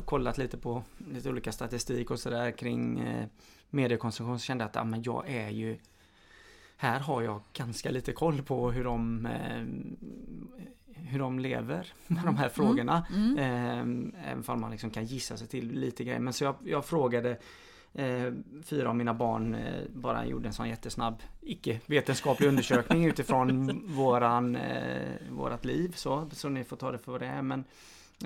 kollat 0.06 0.38
lite 0.38 0.58
på 0.58 0.84
lite 1.12 1.30
olika 1.30 1.52
statistik 1.52 2.12
och 2.12 2.20
sådär 2.20 2.52
kring 2.52 3.00
eh, 3.00 3.28
mediekonsumtion 3.70 4.40
så 4.40 4.46
kände 4.46 4.64
jag 4.64 4.70
att 4.70 4.76
ja, 4.76 4.84
men 4.84 5.04
jag 5.04 5.30
är 5.30 5.50
ju 5.50 5.78
här 6.78 7.00
har 7.00 7.22
jag 7.22 7.42
ganska 7.54 7.92
lite 7.92 8.12
koll 8.12 8.42
på 8.42 8.72
hur 8.72 8.84
de 8.84 9.26
eh, 9.26 9.66
hur 10.96 11.20
de 11.20 11.40
lever 11.40 11.94
med 12.08 12.24
de 12.24 12.36
här 12.38 12.46
mm. 12.46 12.56
frågorna. 12.56 13.06
Mm. 13.14 13.38
Mm. 13.38 14.16
Även 14.26 14.44
om 14.48 14.62
man 14.62 14.72
liksom 14.72 14.90
kan 14.90 15.06
gissa 15.06 15.38
sig 15.38 15.48
till 15.48 15.72
lite 15.72 16.04
grejer. 16.04 16.20
Men 16.20 16.34
så 16.34 16.44
jag, 16.44 16.56
jag 16.64 16.86
frågade 16.86 17.38
eh, 17.94 18.34
fyra 18.64 18.90
av 18.90 18.96
mina 18.96 19.14
barn 19.14 19.56
eh, 19.56 19.84
bara 19.94 20.26
gjorde 20.26 20.48
en 20.48 20.54
sån 20.54 20.70
jättesnabb 20.70 21.24
icke-vetenskaplig 21.42 22.48
undersökning 22.48 23.06
utifrån 23.10 23.82
våran, 23.96 24.56
eh, 24.56 25.12
vårat 25.32 25.66
liv. 25.66 25.94
Så, 25.96 26.30
så 26.32 26.50
ni 26.50 26.64
får 26.64 26.78
ta 26.78 26.92
det 26.92 26.98
för 26.98 27.12
vad 27.12 27.22
det 27.22 27.28
är. 27.28 27.42
Men 27.42 27.64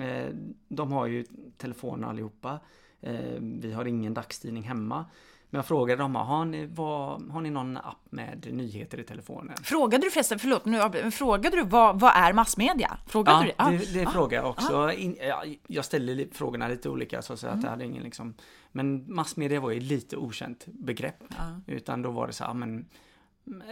eh, 0.00 0.34
de 0.68 0.92
har 0.92 1.06
ju 1.06 1.24
telefoner 1.56 2.08
allihopa. 2.08 2.60
Eh, 3.00 3.40
vi 3.40 3.72
har 3.72 3.84
ingen 3.84 4.14
dagstidning 4.14 4.62
hemma. 4.62 5.04
Men 5.50 5.58
jag 5.58 5.66
frågade 5.66 6.02
dem, 6.02 6.14
har 6.14 6.44
ni, 6.44 6.66
vad, 6.66 7.30
har 7.30 7.40
ni 7.40 7.50
någon 7.50 7.76
app 7.76 8.06
med 8.10 8.48
nyheter 8.52 9.00
i 9.00 9.04
telefonen? 9.04 9.56
Frågade 9.62 10.06
du 10.06 10.10
förresten, 10.10 10.38
förlåt, 10.38 10.64
nu, 10.64 11.10
frågade 11.10 11.56
du 11.56 11.62
vad, 11.62 12.00
vad 12.00 12.12
är 12.14 12.32
massmedia? 12.32 12.98
Frågade 13.06 13.54
ja, 13.58 13.70
du 13.70 13.76
det? 13.76 13.84
det, 13.84 13.98
det 13.98 14.06
ah. 14.06 14.10
frågade 14.10 14.42
jag 14.42 14.50
också. 14.50 14.76
Ah. 14.76 14.92
In, 14.92 15.16
ja, 15.20 15.44
jag 15.66 15.84
ställde 15.84 16.26
frågorna 16.32 16.68
lite 16.68 16.88
olika 16.88 17.22
så 17.22 17.32
att 17.32 17.42
mm. 17.42 17.60
jag 17.60 17.70
hade 17.70 17.84
ingen 17.84 18.02
liksom, 18.02 18.34
men 18.72 19.14
massmedia 19.14 19.60
var 19.60 19.70
ju 19.70 19.80
lite 19.80 20.16
okänt 20.16 20.66
begrepp. 20.66 21.24
Utan 21.66 22.02
då 22.02 22.10
var 22.10 22.26
det 22.26 22.32
så 22.32 22.44
här, 22.44 22.54
men 22.54 22.86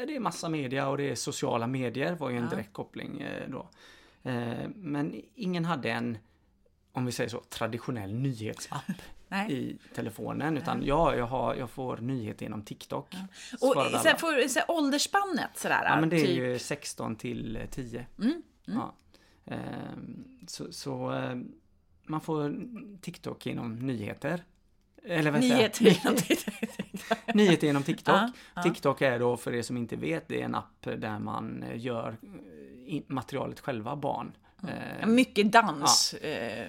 det 0.06 0.16
är 0.16 0.20
massa 0.20 0.48
media 0.48 0.88
och 0.88 0.96
det 0.96 1.10
är 1.10 1.14
sociala 1.14 1.66
medier 1.66 2.14
var 2.14 2.30
ju 2.30 2.36
en 2.36 2.48
direkt 2.48 2.72
koppling 2.72 3.20
eh, 3.20 3.48
då. 3.48 3.68
Eh, 4.30 4.68
men 4.74 5.22
ingen 5.34 5.64
hade 5.64 5.90
en, 5.90 6.18
om 6.92 7.06
vi 7.06 7.12
säger 7.12 7.30
så, 7.30 7.40
traditionell 7.40 8.14
nyhetsapp. 8.14 8.92
Nej. 9.36 9.52
i 9.52 9.78
telefonen. 9.94 10.56
Utan 10.56 10.82
ja, 10.82 11.16
jag, 11.16 11.26
har, 11.26 11.54
jag 11.54 11.70
får 11.70 11.96
nyheter 11.96 12.42
genom 12.42 12.62
TikTok. 12.62 13.08
Ja. 13.10 13.18
Och 13.52 14.00
så 14.02 14.16
för, 14.16 14.48
så 14.48 14.60
åldersspannet 14.68 15.50
sådär? 15.54 15.84
Ja, 15.84 16.00
men 16.00 16.08
det 16.08 16.16
är 16.16 16.26
typ. 16.26 16.38
ju 16.38 16.58
16 16.58 17.16
till 17.16 17.60
10. 17.70 18.06
Mm. 18.18 18.30
Mm. 18.30 18.42
Ja. 18.64 18.94
Ehm, 19.44 20.24
så, 20.46 20.72
så 20.72 21.10
ehm, 21.10 21.52
man 22.02 22.20
får 22.20 22.54
TikTok 23.00 23.46
genom 23.46 23.76
nyheter. 23.76 24.44
Eller 25.04 25.30
vad 25.30 25.40
nyheter 25.40 25.84
genom 25.84 26.16
nyheter 27.34 27.66
genom 27.66 27.82
TikTok. 27.82 28.14
Ja, 28.14 28.32
ja. 28.54 28.62
TikTok 28.62 29.02
är 29.02 29.18
då, 29.18 29.36
för 29.36 29.54
er 29.54 29.62
som 29.62 29.76
inte 29.76 29.96
vet, 29.96 30.28
det 30.28 30.40
är 30.40 30.44
en 30.44 30.54
app 30.54 30.82
där 30.82 31.18
man 31.18 31.64
gör 31.74 32.16
materialet 33.06 33.60
själva, 33.60 33.96
barn. 33.96 34.32
Mm. 34.62 35.14
Mycket 35.14 35.52
dans. 35.52 36.14
Eh, 36.14 36.68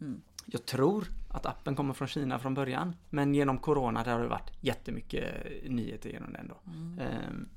mm. 0.00 0.22
Jag 0.46 0.66
tror 0.66 1.04
att 1.34 1.46
appen 1.46 1.76
kommer 1.76 1.94
från 1.94 2.08
Kina 2.08 2.38
från 2.38 2.54
början. 2.54 2.96
Men 3.10 3.34
genom 3.34 3.58
Corona 3.58 4.04
där 4.04 4.12
har 4.12 4.20
det 4.20 4.28
varit 4.28 4.52
jättemycket 4.60 5.24
nyheter 5.70 6.10
genom 6.10 6.32
den 6.32 6.48
då. 6.48 6.70
Mm. 6.70 7.48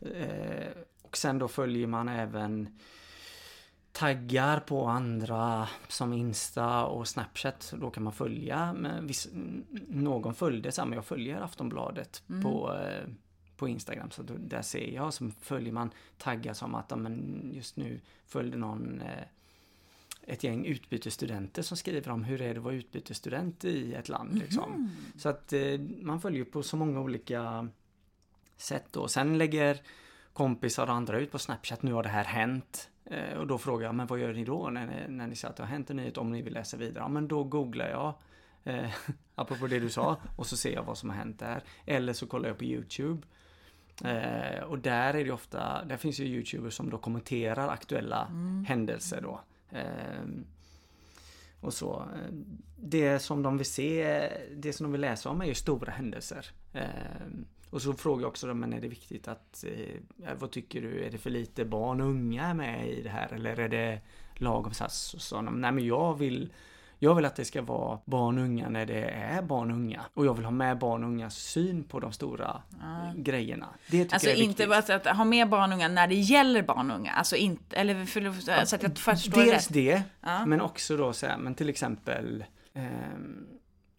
Eh, 0.00 0.68
och 1.02 1.16
sen 1.16 1.38
då 1.38 1.48
följer 1.48 1.86
man 1.86 2.08
även 2.08 2.78
taggar 3.92 4.60
på 4.60 4.86
andra 4.86 5.68
som 5.88 6.12
Insta 6.12 6.84
och 6.84 7.08
Snapchat. 7.08 7.74
Då 7.80 7.90
kan 7.90 8.02
man 8.02 8.12
följa. 8.12 8.76
Viss, 9.02 9.28
någon 9.88 10.34
följde 10.34 10.72
samma. 10.72 10.94
Jag 10.94 11.04
följer 11.04 11.40
Aftonbladet 11.40 12.22
mm. 12.28 12.42
på, 12.42 12.74
eh, 12.74 13.08
på 13.56 13.68
Instagram. 13.68 14.10
Så 14.10 14.22
då, 14.22 14.34
där 14.38 14.62
ser 14.62 14.94
jag. 14.94 15.14
Så 15.14 15.30
följer 15.40 15.72
man 15.72 15.90
taggar 16.18 16.52
som 16.52 16.74
att 16.74 16.98
men 16.98 17.42
just 17.54 17.76
nu 17.76 18.00
följde 18.26 18.56
någon 18.56 19.00
eh, 19.00 19.24
ett 20.28 20.44
gäng 20.44 20.66
utbytesstudenter 20.66 21.62
som 21.62 21.76
skriver 21.76 22.10
om 22.10 22.24
hur 22.24 22.38
det 22.38 22.44
är 22.44 22.56
att 22.56 22.62
vara 22.62 22.74
utbytesstudent 22.74 23.64
i 23.64 23.94
ett 23.94 24.08
land. 24.08 24.30
Mm 24.30 24.42
liksom. 24.42 24.90
Så 25.16 25.28
att 25.28 25.52
eh, 25.52 25.80
man 26.00 26.20
följer 26.20 26.44
på 26.44 26.62
så 26.62 26.76
många 26.76 27.00
olika 27.00 27.68
sätt 28.56 28.86
då. 28.90 29.08
Sen 29.08 29.38
lägger 29.38 29.80
kompisar 30.32 30.86
och 30.86 30.92
andra 30.92 31.18
ut 31.18 31.32
på 31.32 31.38
Snapchat, 31.38 31.82
nu 31.82 31.92
har 31.92 32.02
det 32.02 32.08
här 32.08 32.24
hänt. 32.24 32.90
Eh, 33.04 33.38
och 33.38 33.46
då 33.46 33.58
frågar 33.58 33.86
jag, 33.86 33.94
men 33.94 34.06
vad 34.06 34.18
gör 34.18 34.32
ni 34.32 34.44
då 34.44 34.70
när 34.70 34.86
ni, 34.86 35.16
när 35.16 35.26
ni 35.26 35.36
ser 35.36 35.48
att 35.48 35.56
det 35.56 35.62
har 35.62 35.70
hänt 35.70 35.90
en 35.90 35.96
nyhet 35.96 36.18
om 36.18 36.32
ni 36.32 36.42
vill 36.42 36.52
läsa 36.52 36.76
vidare? 36.76 37.04
Ja, 37.04 37.08
men 37.08 37.28
då 37.28 37.44
googlar 37.44 37.88
jag 37.88 38.14
eh, 38.64 38.90
apropå 39.34 39.66
det 39.66 39.78
du 39.78 39.90
sa 39.90 40.16
och 40.36 40.46
så 40.46 40.56
ser 40.56 40.72
jag 40.72 40.82
vad 40.82 40.98
som 40.98 41.10
har 41.10 41.16
hänt 41.16 41.38
där. 41.38 41.62
Eller 41.86 42.12
så 42.12 42.26
kollar 42.26 42.48
jag 42.48 42.58
på 42.58 42.64
Youtube. 42.64 43.26
Eh, 44.04 44.62
och 44.62 44.78
där 44.78 45.14
är 45.14 45.24
det 45.24 45.30
ofta, 45.30 45.84
där 45.84 45.96
finns 45.96 46.20
ju 46.20 46.24
Youtubers 46.24 46.74
som 46.74 46.90
då 46.90 46.98
kommenterar 46.98 47.68
aktuella 47.68 48.26
mm. 48.26 48.64
händelser 48.64 49.20
då. 49.20 49.40
Ehm, 49.72 50.46
och 51.60 51.74
så. 51.74 52.08
Det 52.76 53.18
som 53.18 53.42
de 53.42 53.56
vill 53.56 53.66
se, 53.66 54.28
det 54.56 54.72
som 54.72 54.84
de 54.84 54.92
vill 54.92 55.00
läsa 55.00 55.30
om 55.30 55.40
är 55.40 55.46
ju 55.46 55.54
stora 55.54 55.92
händelser. 55.92 56.46
Ehm, 56.72 57.46
och 57.70 57.82
så 57.82 57.94
frågar 57.94 58.22
jag 58.22 58.28
också 58.28 58.46
dem, 58.46 58.60
men 58.60 58.72
är 58.72 58.80
det 58.80 58.88
viktigt 58.88 59.28
att, 59.28 59.64
eh, 59.64 60.34
vad 60.38 60.50
tycker 60.50 60.82
du, 60.82 61.04
är 61.04 61.10
det 61.10 61.18
för 61.18 61.30
lite 61.30 61.64
barn 61.64 62.00
och 62.00 62.06
unga 62.06 62.54
med 62.54 62.88
i 62.90 63.02
det 63.02 63.08
här 63.08 63.32
eller 63.32 63.60
är 63.60 63.68
det 63.68 64.00
lagom? 64.34 64.74
Så, 64.74 64.86
så, 65.18 65.36
de, 65.36 65.60
nej 65.60 65.72
men 65.72 65.86
jag 65.86 66.18
vill, 66.18 66.52
jag 67.00 67.14
vill 67.14 67.24
att 67.24 67.36
det 67.36 67.44
ska 67.44 67.62
vara 67.62 67.98
barn 68.04 68.38
och 68.38 68.44
unga 68.44 68.68
när 68.68 68.86
det 68.86 69.04
är 69.10 69.42
barn 69.42 69.70
och 69.70 69.76
unga. 69.76 70.02
Och 70.14 70.26
jag 70.26 70.34
vill 70.34 70.44
ha 70.44 70.50
med 70.52 70.78
barn 70.78 71.04
och 71.04 71.10
ungas 71.10 71.34
syn 71.36 71.84
på 71.84 72.00
de 72.00 72.12
stora 72.12 72.62
grejerna. 73.16 73.66
Det 73.90 74.02
tycker 74.02 74.14
Alltså 74.14 74.28
jag 74.28 74.38
är 74.38 74.42
inte 74.42 74.66
viktigt. 74.66 74.88
bara 74.88 75.10
att 75.10 75.16
ha 75.16 75.24
med 75.24 75.48
barn 75.48 75.72
och 75.72 75.76
unga 75.76 75.88
när 75.88 76.06
det 76.06 76.14
gäller 76.14 76.62
barn 76.62 76.90
och 76.90 76.96
unga. 76.96 77.12
Alltså 77.12 77.36
inte, 77.36 77.76
eller 77.76 78.04
för, 78.04 78.64
så 78.64 78.76
att 78.76 78.82
jag 78.82 78.98
förstår 78.98 79.40
Dels 79.40 79.52
rätt. 79.66 79.74
det, 79.74 80.02
Ja. 80.20 80.46
men 80.46 80.60
också 80.60 80.96
då 80.96 81.12
så 81.12 81.26
här, 81.26 81.38
men 81.38 81.54
till 81.54 81.68
exempel 81.68 82.44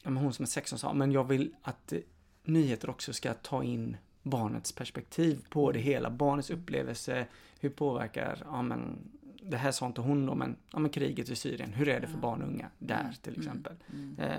men 0.04 0.18
hon 0.18 0.34
som 0.34 0.44
är 0.44 0.48
16 0.48 0.80
sa, 0.80 0.94
men 0.94 1.12
jag 1.12 1.24
vill 1.24 1.54
att 1.62 1.94
eh, 1.94 2.00
nyheter 2.44 2.90
också 2.90 3.14
ska 3.14 3.34
ta 3.34 3.64
in 3.64 3.98
barnets 4.24 4.72
perspektiv 4.72 5.40
på 5.50 5.72
det 5.72 5.80
hela. 5.80 6.10
Barnets 6.10 6.50
upplevelse, 6.50 7.26
hur 7.60 7.70
påverkar, 7.70 8.38
ja 8.46 8.62
men 8.62 8.98
det 9.42 9.58
här 9.58 9.72
sa 9.72 9.86
inte 9.86 10.02
hon 10.02 10.26
då, 10.26 10.36
men, 10.36 10.56
ja, 10.74 10.80
men 10.80 10.92
kriget 10.92 11.30
i 11.30 11.36
Syrien, 11.36 11.74
hur 11.74 11.90
är 11.90 12.00
det 12.00 12.08
för 12.08 12.18
barn 12.18 12.42
och 12.42 12.48
unga 12.48 12.66
där 12.80 13.14
till 13.22 13.38
exempel. 13.40 13.74
Eh, 14.20 14.30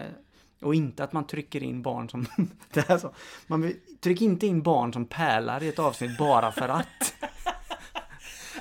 och 0.62 0.74
inte 0.74 1.04
att 1.04 1.12
man 1.12 1.26
trycker 1.26 1.62
in 1.62 1.82
barn 1.82 2.08
som, 2.08 2.26
det 2.72 2.88
här 2.88 2.98
så, 2.98 3.14
man 3.46 3.62
vill, 3.62 3.76
tryck 4.00 4.20
inte 4.22 4.46
in 4.46 4.62
barn 4.62 4.92
som 4.92 5.04
pärlar 5.06 5.62
i 5.62 5.68
ett 5.68 5.78
avsnitt 5.78 6.18
bara 6.18 6.52
för 6.52 6.68
att. 6.68 6.86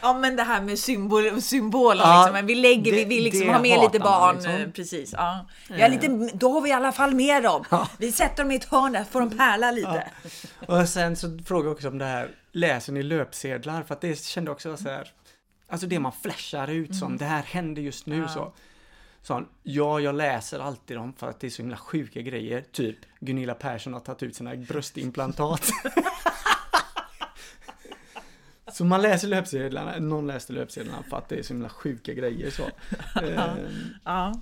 Ja 0.02 0.14
men 0.14 0.36
det 0.36 0.44
här 0.44 0.62
med 0.62 0.80
symbol, 0.80 1.42
symboler 1.42 2.04
Ja, 2.04 2.20
liksom. 2.22 2.34
Men 2.34 2.46
vi 2.46 2.56
lägger, 2.56 2.92
vi 2.92 3.04
det- 3.04 3.10
vill 3.10 3.24
liksom 3.24 3.48
ha 3.50 3.62
med 3.62 3.80
lite 3.80 4.00
barn. 4.00 4.36
liksom. 4.36 4.54
eh, 4.54 4.70
Precis. 4.70 5.14
Ja. 5.14 5.46
Vi 5.70 5.82
har 5.82 5.90
lite, 5.90 6.30
då 6.34 6.52
har 6.54 6.62
vi 6.62 6.70
i 6.70 6.74
alla 6.74 6.92
fall 6.92 7.16
med 7.16 7.44
dem. 7.44 7.64
Vi 7.98 8.12
sätter 8.12 8.44
dem 8.44 8.52
i 8.52 8.56
ett 8.56 8.66
hörn 8.66 8.92
där, 8.92 9.04
får 9.04 9.20
de 9.20 9.30
pärla 9.38 9.72
lite. 9.72 10.08
Och 10.68 10.90
sen 10.90 11.16
så 11.16 11.38
frågar 11.46 11.66
jag 11.66 11.74
också 11.76 11.88
om 11.88 11.98
det 11.98 12.06
här, 12.06 12.30
läser 12.52 12.94
ni 12.94 13.04
löpsedlar? 13.04 13.84
För 13.84 13.94
att 13.96 14.02
det 14.02 14.20
kände 14.20 14.52
också 14.52 14.78
så 14.78 14.90
här, 14.90 15.12
alltså 15.70 15.88
det 15.88 16.00
man 16.00 16.12
flashar 16.12 16.68
ut 16.68 16.96
som, 16.96 17.18
det 17.18 17.26
här 17.26 17.44
händer 17.44 17.82
just 17.82 18.06
nu 18.06 18.28
så. 18.28 18.54
Så 19.22 19.34
han, 19.34 19.48
ja, 19.64 20.00
jag 20.00 20.16
läser 20.16 20.60
alltid 20.60 20.98
dem 20.98 21.14
för 21.14 21.30
att 21.30 21.40
det 21.40 21.48
är 21.48 21.52
så 21.52 21.62
himla 21.62 21.78
sjuka 21.78 22.22
grejer. 22.22 22.62
Typ, 22.72 22.98
Gunilla 23.20 23.54
Persson 23.54 23.94
har 23.94 24.00
tagit 24.00 24.24
ut 24.24 24.36
sina 24.36 24.56
bröstimplantat. 24.56 25.70
så 28.72 28.86
man 28.86 29.02
läser 29.02 29.28
löpsedlarna, 29.28 30.00
någon 30.00 30.28
läste 30.28 30.54
löpsedlarna 30.54 31.04
för 31.10 31.18
att 31.18 31.30
det 31.30 31.40
är 31.40 31.44
så 31.44 31.54
himla 31.54 31.70
sjuka 31.70 32.14
grejer 32.14 32.52
så. 32.52 32.64
Ehm, 33.22 33.58
Ja. 34.06 34.34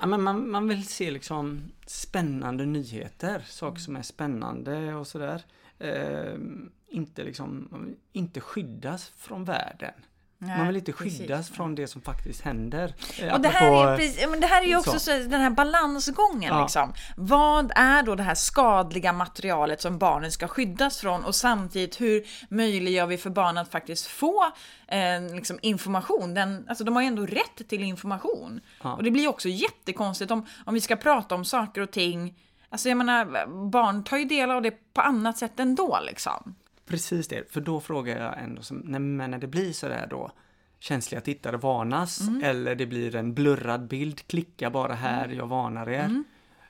Ja, 0.00 0.06
men 0.06 0.22
man, 0.22 0.50
man 0.50 0.68
vill 0.68 0.86
se 0.88 1.10
liksom 1.10 1.62
spännande 1.86 2.66
nyheter, 2.66 3.42
saker 3.46 3.80
som 3.80 3.96
är 3.96 4.02
spännande 4.02 4.94
och 4.94 5.06
sådär. 5.06 5.42
Ehm, 5.78 6.70
inte 6.88 7.24
liksom, 7.24 7.68
inte 8.12 8.40
skyddas 8.40 9.12
från 9.16 9.44
världen. 9.44 9.92
Nej, 10.40 10.58
man 10.58 10.66
vill 10.66 10.76
inte 10.76 10.92
precis. 10.92 11.18
skyddas 11.18 11.50
från 11.50 11.74
det 11.74 11.86
som 11.86 12.02
faktiskt 12.02 12.40
händer. 12.40 12.94
Och 13.32 13.40
det 13.40 13.48
här, 13.48 13.92
är, 13.92 13.96
precis, 13.96 14.26
men 14.28 14.40
det 14.40 14.46
här 14.46 14.62
är 14.62 14.66
ju 14.66 14.76
också 14.76 14.92
så. 14.92 14.98
så. 14.98 15.10
den 15.10 15.40
här 15.40 15.50
balansgången. 15.50 16.54
Ja. 16.54 16.62
Liksom. 16.62 16.92
Vad 17.16 17.72
är 17.74 18.02
då 18.02 18.14
det 18.14 18.22
här 18.22 18.34
skadliga 18.34 19.12
materialet 19.12 19.80
som 19.80 19.98
barnen 19.98 20.32
ska 20.32 20.48
skyddas 20.48 20.98
från 20.98 21.24
och 21.24 21.34
samtidigt 21.34 22.00
hur 22.00 22.24
möjliggör 22.48 23.06
vi 23.06 23.18
för 23.18 23.30
barnen 23.30 23.58
att 23.58 23.70
faktiskt 23.70 24.06
få 24.06 24.44
eh, 24.88 25.34
liksom 25.34 25.58
information? 25.62 26.34
Den, 26.34 26.66
alltså, 26.68 26.84
de 26.84 26.94
har 26.94 27.02
ju 27.02 27.08
ändå 27.08 27.26
rätt 27.26 27.68
till 27.68 27.82
information. 27.82 28.60
Ja. 28.82 28.92
Och 28.94 29.02
det 29.02 29.10
blir 29.10 29.22
ju 29.22 29.28
också 29.28 29.48
jättekonstigt 29.48 30.30
om, 30.30 30.46
om 30.64 30.74
vi 30.74 30.80
ska 30.80 30.96
prata 30.96 31.34
om 31.34 31.44
saker 31.44 31.80
och 31.80 31.90
ting 31.90 32.34
Alltså 32.70 32.88
jag 32.88 32.98
menar, 32.98 33.46
barn 33.70 34.04
tar 34.04 34.16
ju 34.16 34.24
del 34.24 34.50
av 34.50 34.62
det 34.62 34.94
på 34.94 35.00
annat 35.00 35.38
sätt 35.38 35.60
ändå 35.60 35.98
liksom. 36.06 36.54
Precis 36.88 37.28
det, 37.28 37.52
för 37.52 37.60
då 37.60 37.80
frågar 37.80 38.20
jag 38.24 38.38
ändå, 38.42 38.62
som, 38.62 38.76
nej, 38.78 39.00
men 39.00 39.30
när 39.30 39.38
det 39.38 39.46
blir 39.46 39.72
sådär 39.72 40.06
då, 40.10 40.30
känsliga 40.78 41.20
tittare 41.20 41.56
varnas, 41.56 42.20
Mm. 42.20 42.44
eller 42.44 42.74
det 42.74 42.86
blir 42.86 43.16
en 43.16 43.34
blurrad 43.34 43.86
bild, 43.88 44.26
klicka 44.26 44.70
bara 44.70 44.94
här, 44.94 45.28
jag 45.28 45.46
varnar 45.46 45.88
er. 45.88 46.04
Mm. 46.04 46.24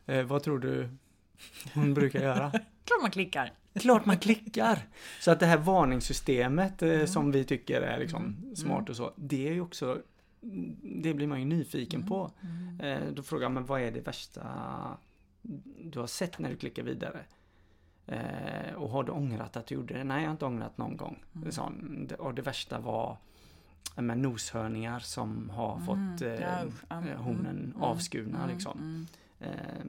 Eh, 0.07 0.24
vad 0.24 0.42
tror 0.42 0.59
du 0.59 0.88
hon 1.74 1.94
brukar 1.94 2.20
göra? 2.20 2.50
Klart 2.85 3.02
man 3.02 3.11
klickar. 3.11 3.52
Klart 3.74 4.07
man 4.07 4.18
klickar! 4.18 4.78
Så 5.20 5.31
att 5.31 5.40
det 5.40 5.46
här 5.46 5.59
varningssystemet 5.59 6.83
Mm. 6.83 7.00
eh, 7.00 7.07
som 7.07 7.33
vi 7.33 7.44
tycker 7.44 7.81
är 7.83 7.98
liksom 7.98 8.37
smart 8.57 8.88
och 8.90 8.96
så, 8.96 9.12
det 9.16 9.48
är 9.48 9.52
ju 9.52 9.61
också 9.61 9.98
det 10.83 11.14
blir 11.14 11.26
man 11.26 11.38
ju 11.40 11.44
nyfiken 11.46 12.07
på. 12.07 12.31
Mm. 12.40 12.81
Eh, 13.02 13.09
då 13.12 13.22
frågar 13.22 13.48
man 13.48 13.66
vad 13.66 13.81
är 13.81 13.90
det 13.90 14.00
värsta 14.00 14.42
du 15.83 15.98
har 15.98 16.07
sett 16.07 16.38
när 16.38 16.50
du 16.50 16.57
klickar 16.57 16.83
vidare? 16.83 17.20
Eh, 18.08 18.74
och 18.74 18.90
har 18.90 19.02
du 19.04 19.12
ångrat 19.12 19.56
att 19.56 19.66
du 19.66 19.74
gjorde 19.74 19.94
det? 19.94 20.04
Nej, 20.04 20.20
jag 20.22 20.28
har 20.28 20.32
inte 20.32 20.44
ångrat 20.44 20.78
någon 20.78 20.96
gång. 20.96 21.24
Mm. 21.36 21.52
Så, 21.52 21.72
och 22.18 22.34
det 22.34 22.42
värsta 22.42 22.78
var 22.78 23.16
eh, 23.96 24.02
med 24.02 24.18
noshörningar 24.18 24.98
som 24.98 25.50
har 25.50 25.80
fått 25.80 26.22
eh, 26.22 26.28
Mm. 26.28 26.68
Usch. 26.68 26.74
Ja, 26.88 26.96
eh, 27.08 27.20
hornen 27.20 27.46
mm, 27.46 27.82
avskurna 27.82 28.38
mm, 28.38 28.50
liksom. 28.50 28.78
mm. 28.78 29.06
Eh, 29.40 29.84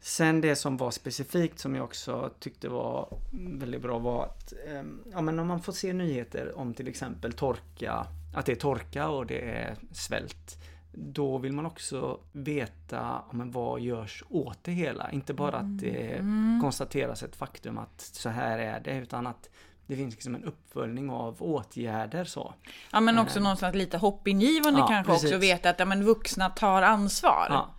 Sen 0.00 0.40
det 0.40 0.56
som 0.56 0.76
var 0.76 0.90
specifikt 0.90 1.58
som 1.58 1.74
jag 1.74 1.84
också 1.84 2.30
tyckte 2.38 2.68
var 2.68 3.08
väldigt 3.32 3.82
bra 3.82 3.98
var 3.98 4.24
att 4.24 4.52
eh, 4.52 4.82
ja, 5.12 5.20
men 5.20 5.38
om 5.38 5.46
man 5.46 5.62
får 5.62 5.72
se 5.72 5.92
nyheter 5.92 6.58
om 6.58 6.74
till 6.74 6.88
exempel 6.88 7.32
torka, 7.32 8.06
att 8.34 8.46
det 8.46 8.52
är 8.52 8.56
torka 8.56 9.08
och 9.08 9.26
det 9.26 9.50
är 9.50 9.76
svält. 9.92 10.58
Då 10.96 11.38
vill 11.38 11.52
man 11.52 11.66
också 11.66 12.18
veta 12.32 13.22
men 13.30 13.50
vad 13.50 13.80
görs 13.80 14.24
åt 14.28 14.58
det 14.62 14.72
hela. 14.72 15.10
Inte 15.10 15.34
bara 15.34 15.56
att 15.56 15.78
det 15.80 16.18
konstateras 16.62 17.22
ett 17.22 17.36
faktum 17.36 17.78
att 17.78 18.00
så 18.00 18.28
här 18.28 18.58
är 18.58 18.80
det 18.80 18.98
utan 18.98 19.26
att 19.26 19.50
det 19.86 19.96
finns 19.96 20.14
liksom 20.14 20.34
en 20.34 20.44
uppföljning 20.44 21.10
av 21.10 21.42
åtgärder 21.42 22.24
så. 22.24 22.54
Ja 22.92 23.00
men 23.00 23.18
också 23.18 23.40
någonstans 23.40 23.74
lite 23.74 23.98
hoppingivande 23.98 24.80
Ja, 24.80 24.86
kanske 24.86 25.12
också 25.12 25.26
precis. 25.26 25.42
veta 25.42 25.70
att 25.70 25.78
ja, 25.78 25.84
men 25.84 26.04
vuxna 26.04 26.48
tar 26.48 26.82
ansvar. 26.82 27.46
Ja. 27.50 27.70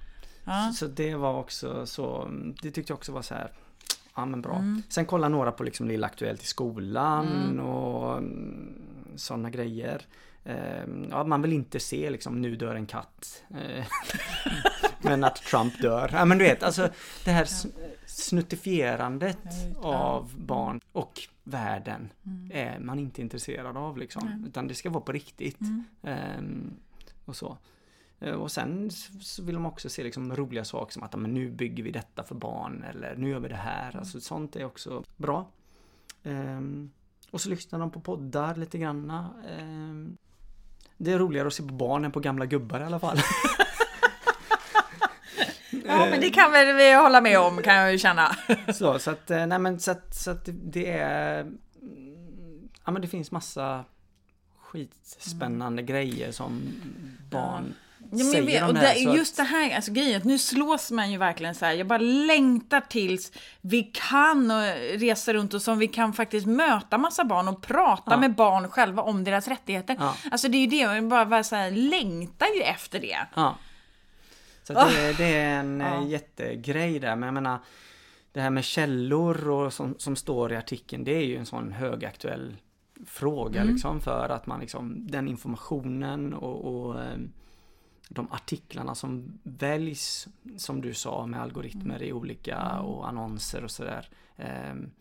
Ja. 0.44 0.70
Så, 0.72 0.78
så 0.86 0.92
det 0.92 1.16
var 1.16 1.34
också 1.40 1.86
så, 1.86 2.30
det 2.62 2.72
tyckte 2.72 2.92
jag 2.92 2.98
också 2.98 3.12
var 3.12 3.22
så 3.22 3.34
här, 3.34 3.52
ja 4.16 4.26
men 4.26 4.42
bra. 4.42 4.56
Mm. 4.56 4.84
Sen 4.90 5.06
kolla 5.06 5.30
några 5.30 5.52
på 5.52 5.64
liksom 5.64 5.88
Lilla 5.88 6.08
Aktuellt 6.08 6.44
i 6.44 6.46
skolan 6.46 7.28
Mm. 7.28 7.66
och 7.66 8.22
sådana 9.16 9.50
grejer. 9.50 10.02
Ehm, 10.46 11.08
ja, 11.12 11.24
man 11.24 11.42
vill 11.42 11.54
inte 11.54 11.80
se 11.80 12.10
liksom 12.10 12.42
nu 12.42 12.56
dör 12.56 12.76
en 12.76 12.86
katt. 12.86 13.44
Eh, 13.50 13.86
men 15.02 15.24
att 15.24 15.36
Trump 15.36 15.82
dör. 15.82 16.10
Ja 16.14 16.26
men 16.26 16.38
du 16.38 16.44
vet, 16.44 16.64
alltså 16.64 16.90
det 17.26 17.32
här 17.32 17.48
snuttifierandet 18.06 19.38
av 19.82 20.32
barn 20.38 20.80
och 20.92 21.22
världen 21.44 22.10
Mm. 22.26 22.52
är 22.54 22.80
man 22.80 23.00
inte 23.00 23.22
intresserad 23.22 23.78
av 23.78 23.98
liksom. 23.98 24.46
Utan 24.48 24.68
det 24.68 24.74
ska 24.76 24.90
vara 24.90 25.04
på 25.04 25.12
riktigt. 25.12 25.62
Mm. 25.62 25.84
Ehm, 26.04 26.74
och 27.26 27.36
så. 27.36 27.58
Och 28.40 28.52
sen 28.52 28.92
så 29.22 29.44
vill 29.44 29.56
de 29.56 29.66
också 29.66 29.90
se 29.90 30.04
liksom 30.04 30.36
roliga 30.36 30.66
saker 30.66 30.94
som 30.94 31.04
att 31.04 31.14
"Ja, 31.14 31.20
men 31.20 31.34
nu 31.34 31.52
bygger 31.52 31.84
vi 31.84 31.92
detta 31.92 32.24
för 32.24 32.36
barn 32.36 32.84
eller 32.90 33.16
nu 33.16 33.30
gör 33.30 33.40
vi 33.40 33.48
det 33.50 33.56
här. 33.56 33.98
Alltså 33.98 34.22
sånt 34.22 34.56
är 34.56 34.66
också 34.66 35.04
bra. 35.18 35.48
Ehm, 36.24 36.92
och 37.32 37.42
så 37.42 37.50
lyssnar 37.50 37.80
de 37.80 37.92
på 37.92 38.00
poddar 38.00 38.56
lite 38.56 38.78
granna. 38.78 39.30
Det 40.98 41.12
är 41.14 41.20
roligare 41.20 41.48
att 41.48 41.54
se 41.54 41.64
på 41.64 41.74
barn 41.74 42.06
än 42.06 42.12
på 42.12 42.20
gamla 42.20 42.46
gubbar 42.46 42.80
i 42.80 42.84
alla 42.84 43.00
fall. 43.00 43.18
Ja 45.88 45.98
men 46.10 46.22
det 46.22 46.30
kan 46.30 46.52
väl 46.52 46.76
vi 46.76 46.94
hålla 46.94 47.22
med 47.22 47.40
om 47.40 47.62
kan 47.64 47.76
jag 47.76 47.92
ju 47.92 47.98
känna. 47.98 48.36
så, 48.74 49.00
så 49.00 49.12
att, 49.12 49.32
eh, 49.32 49.46
nej 49.48 49.60
men 49.60 49.80
så 49.80 49.92
att, 49.92 50.16
så 50.16 50.32
att 50.32 50.50
det- 50.52 50.92
är... 51.00 51.42
mm, 51.42 52.70
Ja 52.86 52.92
men 52.92 53.02
det 53.02 53.08
finns 53.08 53.32
massa 53.32 53.86
skitspännande 54.62 55.82
grejer 55.82 56.32
som 56.32 56.62
barn 57.32 57.74
Ja, 58.20 58.26
säger 58.32 58.46
vet, 58.46 58.62
om 58.64 58.68
och 58.68 58.74
det 58.74 58.80
här. 58.80 59.16
just 59.16 59.38
det 59.38 59.44
här, 59.44 59.76
alltså 59.76 59.92
grejen, 59.92 60.22
nu 60.26 60.38
slås 60.38 60.92
man 60.92 61.12
ju 61.12 61.18
verkligen 61.18 61.56
så 61.56 61.66
här. 61.66 61.74
Jag 61.74 61.88
bara 61.88 62.00
längtar 62.00 62.82
tills 62.82 63.32
vi 63.62 63.84
kan 64.10 64.52
och 64.52 64.62
resa 65.00 65.34
runt 65.34 65.54
och 65.54 65.62
som 65.62 65.80
vi 65.80 65.88
kan 65.88 66.14
faktiskt 66.14 66.48
möta 66.48 66.98
massa 66.98 67.26
barn 67.26 67.48
och 67.48 67.62
prata 67.62 68.12
Ja. 68.12 68.18
med 68.18 68.36
barn 68.36 68.70
själva 68.70 69.02
om 69.02 69.24
deras 69.24 69.48
rättigheter. 69.48 69.96
Ja. 70.00 70.16
Alltså 70.32 70.48
det 70.48 70.58
är 70.58 70.60
ju 70.60 70.68
det, 70.68 70.78
jag 70.78 71.08
bara, 71.08 71.26
bara 71.26 71.44
så 71.44 71.56
här, 71.56 71.72
längtar 71.72 72.48
ju 72.56 72.62
efter 72.62 73.00
det. 73.00 73.18
Ja. 73.36 73.56
Så 74.64 74.74
det, 74.74 75.14
det 75.18 75.36
är 75.36 75.60
en 75.60 75.80
Ja. 75.80 75.88
ja. 76.02 76.08
jättegrej 76.08 77.00
där. 77.00 77.16
Men 77.16 77.28
jag 77.28 77.34
menar, 77.34 77.60
det 78.32 78.42
här 78.42 78.50
med 78.50 78.64
källor 78.64 79.50
och 79.50 79.74
som, 79.74 79.96
som 79.98 80.16
står 80.16 80.52
i 80.54 80.56
artikeln, 80.56 81.04
det 81.04 81.16
är 81.16 81.24
ju 81.26 81.38
en 81.38 81.46
sån 81.46 81.72
högaktuell 81.72 82.56
fråga 83.06 83.62
Mm. 83.62 83.74
liksom 83.74 84.02
för 84.02 84.30
att 84.30 84.48
man 84.48 84.60
liksom, 84.60 85.08
den 85.08 85.28
informationen 85.28 86.34
och, 86.34 86.66
och 86.86 87.02
ehm, 87.04 87.32
de 88.10 88.32
artiklarna 88.32 88.96
som 88.96 89.40
väljs, 89.44 90.28
som 90.58 90.82
du 90.82 90.94
sa, 90.94 91.26
med 91.26 91.42
algoritmer 91.42 92.04
i 92.04 92.14
olika 92.14 92.56
Mm. 92.56 92.86
och 92.86 93.08
annonser 93.08 93.64
och 93.64 93.72
sådär. 93.72 94.10
Ehm, 94.38 94.92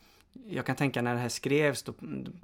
jag 0.46 0.66
kan 0.66 0.76
tänka 0.76 1.02
när 1.02 1.14
det 1.14 1.20
här 1.20 1.28
skrevs, 1.28 1.82
då 1.82 1.94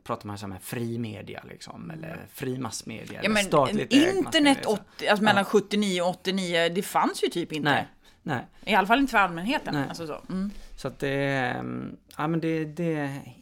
pratar 0.03 0.27
man 0.27 0.39
om 0.43 0.59
fri 0.61 0.99
media 0.99 1.43
liksom, 1.49 1.91
eller 1.91 2.27
fri 2.33 2.59
massmedia. 2.59 3.21
Ja, 3.23 3.29
men 3.31 3.45
statligt 3.45 3.93
internet 3.93 4.25
massmedia, 4.25 4.63
så. 4.63 4.73
80, 4.97 5.09
alltså 5.09 5.25
mellan 5.25 5.45
79 5.45 6.03
och 6.03 6.09
89, 6.09 6.69
det 6.75 6.83
fanns 6.83 7.25
ju 7.25 7.29
typ 7.29 7.53
inte. 7.53 7.71
Nej, 7.71 7.89
nej. 8.23 8.47
I 8.65 8.75
alla 8.75 8.87
fall 8.87 8.99
inte 8.99 9.11
för 9.11 9.19
allmänheten. 9.19 9.75
Nej. 9.75 9.89
Alltså 9.89 10.07
så. 10.07 10.21
Mm. 10.29 10.51
Så 10.77 10.89
att 10.89 10.99
det 10.99 11.15
mm, 11.59 11.97
ja 12.17 12.27
men 12.29 12.41
det, 12.41 12.65
det 12.65 12.95
är 12.95 13.35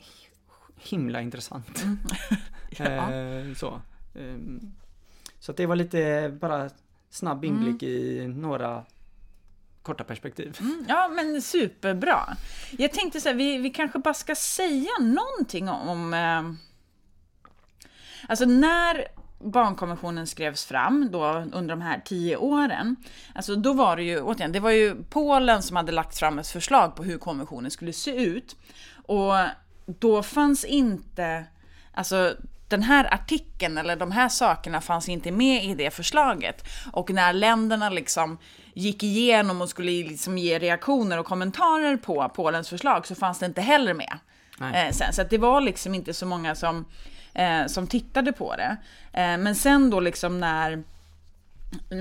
himla 0.77 1.21
intressant. 1.23 1.83
Mm. 1.83 1.99
Ja. 2.71 3.13
Eh, 3.15 3.55
så. 3.55 3.81
Ehm, 4.15 4.73
så 5.39 5.51
att 5.51 5.57
det 5.57 5.67
var 5.67 5.77
lite 5.77 6.33
bara 6.41 6.71
snabb 7.11 7.44
inblick 7.44 7.83
i 7.83 8.27
några 8.37 8.85
korta 9.83 10.05
perspektiv. 10.05 10.57
Mm, 10.61 10.85
ja, 10.88 11.09
men 11.09 11.42
superbra. 11.42 12.37
Jag 12.79 12.92
tänkte 12.92 13.21
så 13.21 13.29
här, 13.29 13.37
vi, 13.37 13.59
vi 13.59 13.71
kanske 13.71 13.99
bara 13.99 14.14
ska 14.14 14.35
säga 14.35 14.90
någonting 15.01 15.68
om... 15.68 15.88
om 15.88 16.14
eh, 16.14 16.53
alltså 18.29 18.44
när 18.44 19.05
barnkonventionen 19.40 20.27
skrevs 20.27 20.64
fram 20.64 21.09
då 21.12 21.25
under 21.53 21.68
de 21.77 21.81
här 21.81 22.03
tio 22.05 22.37
åren, 22.37 22.97
alltså 23.35 23.57
då 23.57 23.73
var 23.73 23.97
det 23.97 24.03
ju, 24.03 24.21
återigen, 24.21 24.53
det 24.53 24.61
var 24.61 24.71
ju 24.71 25.05
Polen 25.11 25.62
som 25.62 25.77
hade 25.77 25.92
lagt 25.92 26.18
fram 26.18 26.38
ett 26.38 26.49
förslag 26.49 26.97
på 26.97 27.03
hur 27.03 27.18
konventionen 27.18 27.71
skulle 27.71 27.92
se 27.92 28.25
ut. 28.25 28.57
Och 29.07 29.35
då 29.87 30.23
fanns 30.23 30.64
inte, 30.64 31.44
alltså 31.94 32.37
den 32.69 32.83
här 32.83 33.15
artikeln 33.15 33.79
eller 33.79 33.97
de 33.97 34.13
här 34.13 34.29
sakerna 34.29 34.81
fanns 34.81 35.09
inte 35.09 35.31
med 35.31 35.65
i 35.65 35.75
det 35.75 35.91
förslaget. 35.91 36.65
Och 36.93 37.11
när 37.11 37.33
länderna 37.33 37.91
liksom 37.91 38.39
gick 38.75 39.03
igenom 39.03 39.63
och 39.63 39.69
skulle 39.69 39.91
liksom 39.91 40.39
ge 40.39 40.59
reaktioner 40.59 41.19
och 41.19 41.27
kommentarer 41.27 41.97
på 41.97 42.29
Polens 42.29 42.69
förslag 42.69 43.07
så 43.07 43.15
fanns 43.15 43.39
det 43.39 43.47
inte 43.47 43.61
heller 43.61 43.95
med. 43.95 44.19
Eh, 44.61 44.93
sen. 44.93 45.13
Så 45.13 45.23
det 45.23 45.39
var 45.39 45.61
liksom 45.61 45.95
inte 45.95 46.15
så 46.15 46.27
många 46.27 46.55
som, 46.55 46.85
eh, 47.35 47.67
som 47.67 47.87
tittade 47.87 48.33
på 48.33 48.57
det. 48.57 48.77
Eh, 49.13 49.39
men 49.39 49.55
sen 49.55 49.91
då 49.91 50.01
liksom 50.01 50.41
när 50.41 50.83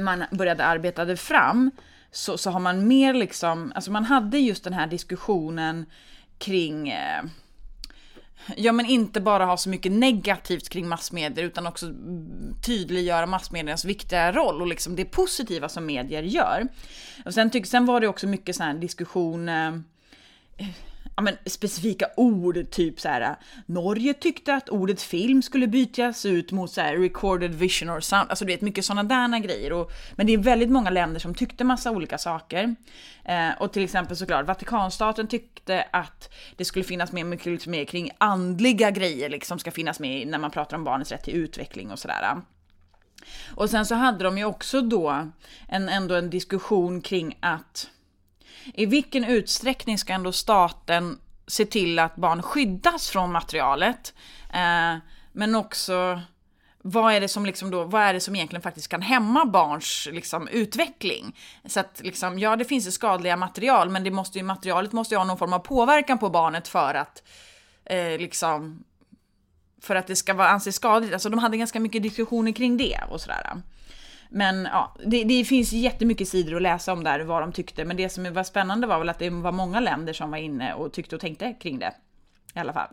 man 0.03 0.23
började 0.31 0.65
arbeta 0.65 1.05
det 1.05 1.17
fram 1.17 1.71
så, 2.11 2.37
så 2.37 2.51
har 2.51 2.59
man 2.59 2.87
mer 2.87 3.13
liksom, 3.13 3.71
alltså 3.75 3.91
man 3.91 4.05
hade 4.05 4.39
just 4.39 4.63
den 4.63 4.73
här 4.73 4.87
diskussionen 4.87 5.85
kring 6.37 6.89
eh, 6.89 7.23
Ja 8.55 8.71
men 8.71 8.85
inte 8.85 9.21
bara 9.21 9.45
ha 9.45 9.57
så 9.57 9.69
mycket 9.69 9.91
negativt 9.91 10.69
kring 10.69 10.87
massmedier 10.87 11.45
utan 11.45 11.67
också 11.67 11.85
tydliggöra 12.65 13.25
massmediernas 13.25 13.85
viktiga 13.85 14.31
roll 14.31 14.61
och 14.61 14.67
liksom 14.67 14.95
det 14.95 15.05
positiva 15.05 15.69
som 15.69 15.85
medier 15.85 16.23
gör. 16.23 16.67
Och 17.25 17.33
sen, 17.33 17.49
tyck, 17.49 17.65
sen 17.65 17.85
var 17.85 18.01
det 18.01 18.07
också 18.07 18.27
mycket 18.27 18.55
sån 18.55 18.65
här 18.65 18.73
diskussion 18.73 19.49
eh, 19.49 19.71
ja, 21.17 21.23
men, 21.23 21.37
specifika 21.45 22.05
ord, 22.15 22.71
typ 22.71 22.99
så 22.99 23.09
här. 23.09 23.35
Norge 23.65 24.13
tyckte 24.13 24.53
att 24.53 24.69
ordet 24.69 25.01
film 25.01 25.41
skulle 25.41 25.67
bytas 25.67 26.25
ut 26.25 26.51
mot 26.51 26.71
så 26.71 26.81
här, 26.81 26.97
recorded 26.97 27.55
vision 27.55 27.89
or 27.89 27.99
sound, 27.99 28.29
alltså 28.29 28.45
du 28.45 28.51
vet 28.51 28.61
mycket 28.61 28.85
sådana 28.85 29.03
där 29.03 29.39
grejer. 29.39 29.73
Och, 29.73 29.91
men 30.15 30.27
det 30.27 30.33
är 30.33 30.37
väldigt 30.37 30.69
många 30.69 30.89
länder 30.89 31.19
som 31.19 31.35
tyckte 31.35 31.63
massa 31.63 31.91
olika 31.91 32.17
saker. 32.17 32.75
Eh, 33.25 33.49
och 33.59 33.73
till 33.73 33.83
exempel 33.83 34.17
såklart 34.17 34.47
Vatikanstaten 34.47 35.27
tyckte 35.27 35.85
att 35.91 36.33
det 36.55 36.65
skulle 36.65 36.85
finnas 36.85 37.11
med 37.11 37.25
mycket 37.25 37.45
liksom, 37.45 37.71
mer 37.71 37.85
kring 37.85 38.11
andliga 38.17 38.91
grejer, 38.91 39.29
liksom 39.29 39.59
ska 39.59 39.71
finnas 39.71 39.99
med 39.99 40.27
när 40.27 40.37
man 40.37 40.51
pratar 40.51 40.77
om 40.77 40.83
barnets 40.83 41.11
rätt 41.11 41.23
till 41.23 41.35
utveckling 41.35 41.91
och 41.91 41.99
sådär. 41.99 42.41
Och 43.55 43.69
sen 43.69 43.85
så 43.85 43.95
hade 43.95 44.23
de 44.23 44.37
ju 44.37 44.45
också 44.45 44.81
då 44.81 45.27
en, 45.67 45.89
ändå 45.89 46.15
en 46.15 46.29
diskussion 46.29 47.01
kring 47.01 47.37
att 47.39 47.89
i 48.73 48.85
vilken 48.85 49.23
utsträckning 49.23 49.97
ska 49.97 50.13
ändå 50.13 50.31
staten 50.31 51.19
se 51.47 51.65
till 51.65 51.99
att 51.99 52.15
barn 52.15 52.41
skyddas 52.41 53.09
från 53.09 53.31
materialet? 53.31 54.13
Eh, 54.53 54.97
men 55.31 55.55
också 55.55 56.21
vad 56.81 57.13
är 57.13 57.21
det 57.21 57.27
som 57.27 57.45
liksom 57.45 57.71
då, 57.71 57.83
vad 57.83 58.01
är 58.01 58.13
det 58.13 58.19
som 58.19 58.35
egentligen 58.35 58.61
faktiskt 58.61 58.87
kan 58.87 59.01
hämma 59.01 59.45
barns 59.45 60.07
liksom, 60.11 60.47
utveckling? 60.47 61.35
Så 61.65 61.79
att 61.79 62.01
liksom, 62.03 62.39
ja, 62.39 62.55
det 62.55 62.65
finns 62.65 62.87
ju 62.87 62.91
skadliga 62.91 63.37
material, 63.37 63.89
men 63.89 64.03
det 64.03 64.11
måste 64.11 64.37
ju, 64.37 64.43
materialet 64.43 64.91
måste 64.91 65.15
ju 65.15 65.17
ha 65.17 65.25
någon 65.25 65.37
form 65.37 65.53
av 65.53 65.59
påverkan 65.59 66.17
på 66.17 66.29
barnet 66.29 66.67
för 66.67 66.93
att 66.93 67.23
eh, 67.85 68.17
liksom 68.17 68.83
för 69.81 69.95
att 69.95 70.07
det 70.07 70.15
ska 70.15 70.33
vara 70.33 70.49
anses 70.49 70.75
skadligt. 70.75 71.13
Alltså 71.13 71.29
de 71.29 71.39
hade 71.39 71.57
ganska 71.57 71.79
mycket 71.79 72.03
diskussioner 72.03 72.51
kring 72.51 72.77
det 72.77 72.99
och 73.09 73.21
sådär. 73.21 73.61
Men 74.29 74.67
ja, 74.71 74.95
det, 75.05 75.23
det 75.23 75.43
finns 75.43 75.73
jättemycket 75.73 76.27
sidor 76.27 76.55
att 76.55 76.61
läsa 76.61 76.93
om 76.93 77.03
där, 77.03 77.19
vad 77.19 77.43
de 77.43 77.51
tyckte. 77.51 77.85
Men 77.85 77.97
det 77.97 78.09
som 78.09 78.33
var 78.33 78.43
spännande 78.43 78.87
var 78.87 78.99
väl 78.99 79.09
att 79.09 79.19
det 79.19 79.29
var 79.29 79.51
många 79.51 79.79
länder 79.79 80.13
som 80.13 80.31
var 80.31 80.37
inne 80.37 80.73
och 80.73 80.93
tyckte 80.93 81.15
och 81.15 81.21
tänkte 81.21 81.53
kring 81.53 81.79
det. 81.79 81.93
I 82.55 82.59
alla 82.59 82.73
fall. 82.73 82.89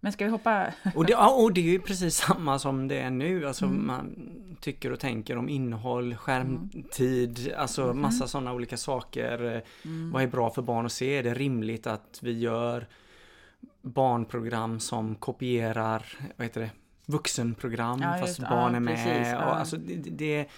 Men 0.00 0.12
ska 0.12 0.24
vi 0.24 0.30
hoppa? 0.30 0.66
Och 0.94 1.06
det, 1.06 1.14
och 1.42 1.52
det 1.52 1.60
är 1.60 1.72
ju 1.72 1.80
precis 1.80 2.16
samma 2.16 2.58
som 2.58 2.88
det 2.88 3.00
är 3.00 3.10
nu. 3.10 3.46
Alltså 3.46 3.64
mm. 3.64 3.86
man 3.86 4.16
tycker 4.60 4.92
och 4.92 5.00
tänker 5.00 5.38
om 5.38 5.48
innehåll, 5.48 6.16
skärmtid, 6.16 7.38
mm. 7.38 7.60
alltså 7.60 7.82
mm. 7.82 8.00
massa 8.00 8.28
sådana 8.28 8.52
olika 8.52 8.76
saker. 8.76 9.62
Mm. 9.84 10.10
Vad 10.12 10.22
är 10.22 10.26
bra 10.26 10.50
för 10.50 10.62
barn 10.62 10.86
att 10.86 10.92
se? 10.92 11.18
Är 11.18 11.22
det 11.22 11.34
rimligt 11.34 11.86
att 11.86 12.18
vi 12.22 12.38
gör 12.38 12.86
barnprogram 13.82 14.80
som 14.80 15.14
kopierar, 15.14 16.06
vad 16.36 16.44
heter 16.44 16.60
det, 16.60 16.70
vuxenprogram 17.08 18.02
ja, 18.02 18.18
fast 18.20 18.38
barn 18.38 18.74
är 18.74 18.80
med. 18.80 18.96
Precis, 18.96 19.32
ja. 19.32 19.46
och 19.46 19.56
alltså, 19.56 19.76
det, 19.76 19.94
det, 19.94 20.48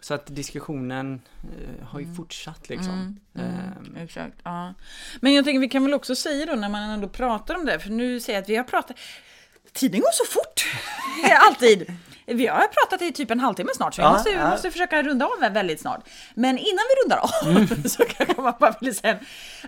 så 0.00 0.14
att 0.14 0.26
diskussionen 0.26 1.20
eh, 1.42 1.86
har 1.86 2.00
ju 2.00 2.04
mm. 2.04 2.16
fortsatt 2.16 2.68
liksom. 2.68 3.20
Mm, 3.34 3.50
mm, 3.78 3.96
exakt, 3.96 4.36
ja. 4.44 4.74
Men 5.20 5.34
jag 5.34 5.44
tänker 5.44 5.60
vi 5.60 5.68
kan 5.68 5.84
väl 5.84 5.94
också 5.94 6.16
säga 6.16 6.46
då 6.46 6.52
när 6.52 6.68
man 6.68 6.90
ändå 6.90 7.08
pratar 7.08 7.54
om 7.54 7.64
det, 7.66 7.78
för 7.78 7.90
nu 7.90 8.20
säger 8.20 8.36
jag 8.36 8.42
att 8.42 8.48
vi 8.48 8.56
har 8.56 8.64
pratat 8.64 8.96
Tiden 9.72 10.00
går 10.00 10.12
så 10.12 10.24
fort! 10.24 10.66
Alltid! 11.48 11.92
Vi 12.26 12.46
har 12.46 12.66
pratat 12.66 13.02
i 13.02 13.12
typ 13.12 13.30
en 13.30 13.40
halvtimme 13.40 13.70
snart, 13.74 13.94
så 13.94 14.02
vi 14.02 14.06
ja, 14.06 14.12
måste, 14.12 14.30
ja. 14.30 14.50
måste 14.50 14.70
försöka 14.70 15.02
runda 15.02 15.26
av 15.26 15.52
väldigt 15.52 15.80
snart. 15.80 16.08
Men 16.34 16.58
innan 16.58 16.84
vi 16.88 17.02
rundar 17.02 17.18
av 17.18 17.56
mm. 17.56 17.84
så 17.88 18.04
kanske 18.04 18.40
man 18.42 18.54
bara 18.60 18.74
vill 18.80 18.94
säga... 18.94 19.18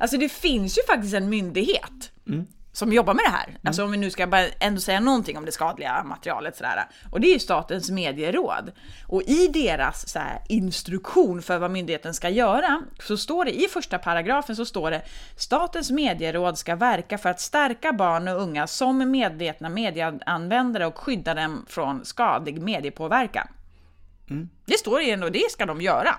Alltså 0.01 0.17
det 0.17 0.29
finns 0.29 0.79
ju 0.79 0.83
faktiskt 0.83 1.15
en 1.15 1.29
myndighet 1.29 2.13
mm 2.29 2.47
som 2.79 2.93
jobbar 2.93 3.15
med 3.15 3.25
det 3.25 3.31
här. 3.31 3.49
Mm. 3.49 3.61
Alltså 3.65 3.85
om 3.85 3.91
vi 3.91 3.97
nu 3.97 4.11
ska 4.11 4.27
bara 4.27 4.47
ändå 4.59 4.81
säga 4.81 5.01
någonting 5.01 5.39
om 5.39 5.45
det 5.45 5.53
skadliga 5.53 6.05
materialet 6.05 6.57
sådär. 6.57 6.85
Och 7.11 7.21
det 7.21 7.29
är 7.29 7.33
ju 7.33 7.39
Statens 7.39 7.91
medieråd. 7.91 8.73
Och 9.07 9.23
i 9.23 9.49
deras 9.49 10.09
så 10.09 10.19
här, 10.19 10.43
instruktion 10.49 11.43
för 11.43 11.59
vad 11.59 11.71
myndigheten 11.71 12.15
ska 12.15 12.29
göra 12.29 12.83
så 13.01 13.17
står 13.17 13.45
det 13.45 13.61
i 13.61 13.69
första 13.69 13.99
paragrafen 13.99 14.57
så 14.57 14.65
står 14.65 14.91
det 14.91 15.03
Statens 15.37 15.91
medieråd 15.91 16.59
ska 16.59 16.77
verka 16.77 17.19
för 17.19 17.29
att 17.29 17.41
stärka 17.41 17.93
barn 17.93 18.29
och 18.29 18.43
unga 18.43 18.67
som 18.67 19.11
medvetna 19.11 19.69
medieanvändare 19.69 20.87
och 20.87 20.99
skydda 20.99 21.35
dem 21.35 21.65
från 21.69 22.05
skadlig 22.05 22.63
mediepåverkan. 22.63 23.49
Mm. 24.31 24.49
Det 24.65 24.79
står 24.79 24.99
det 24.99 25.11
ändå, 25.11 25.29
det 25.29 25.51
ska 25.51 25.67
de 25.67 25.81
göra. 25.81 26.15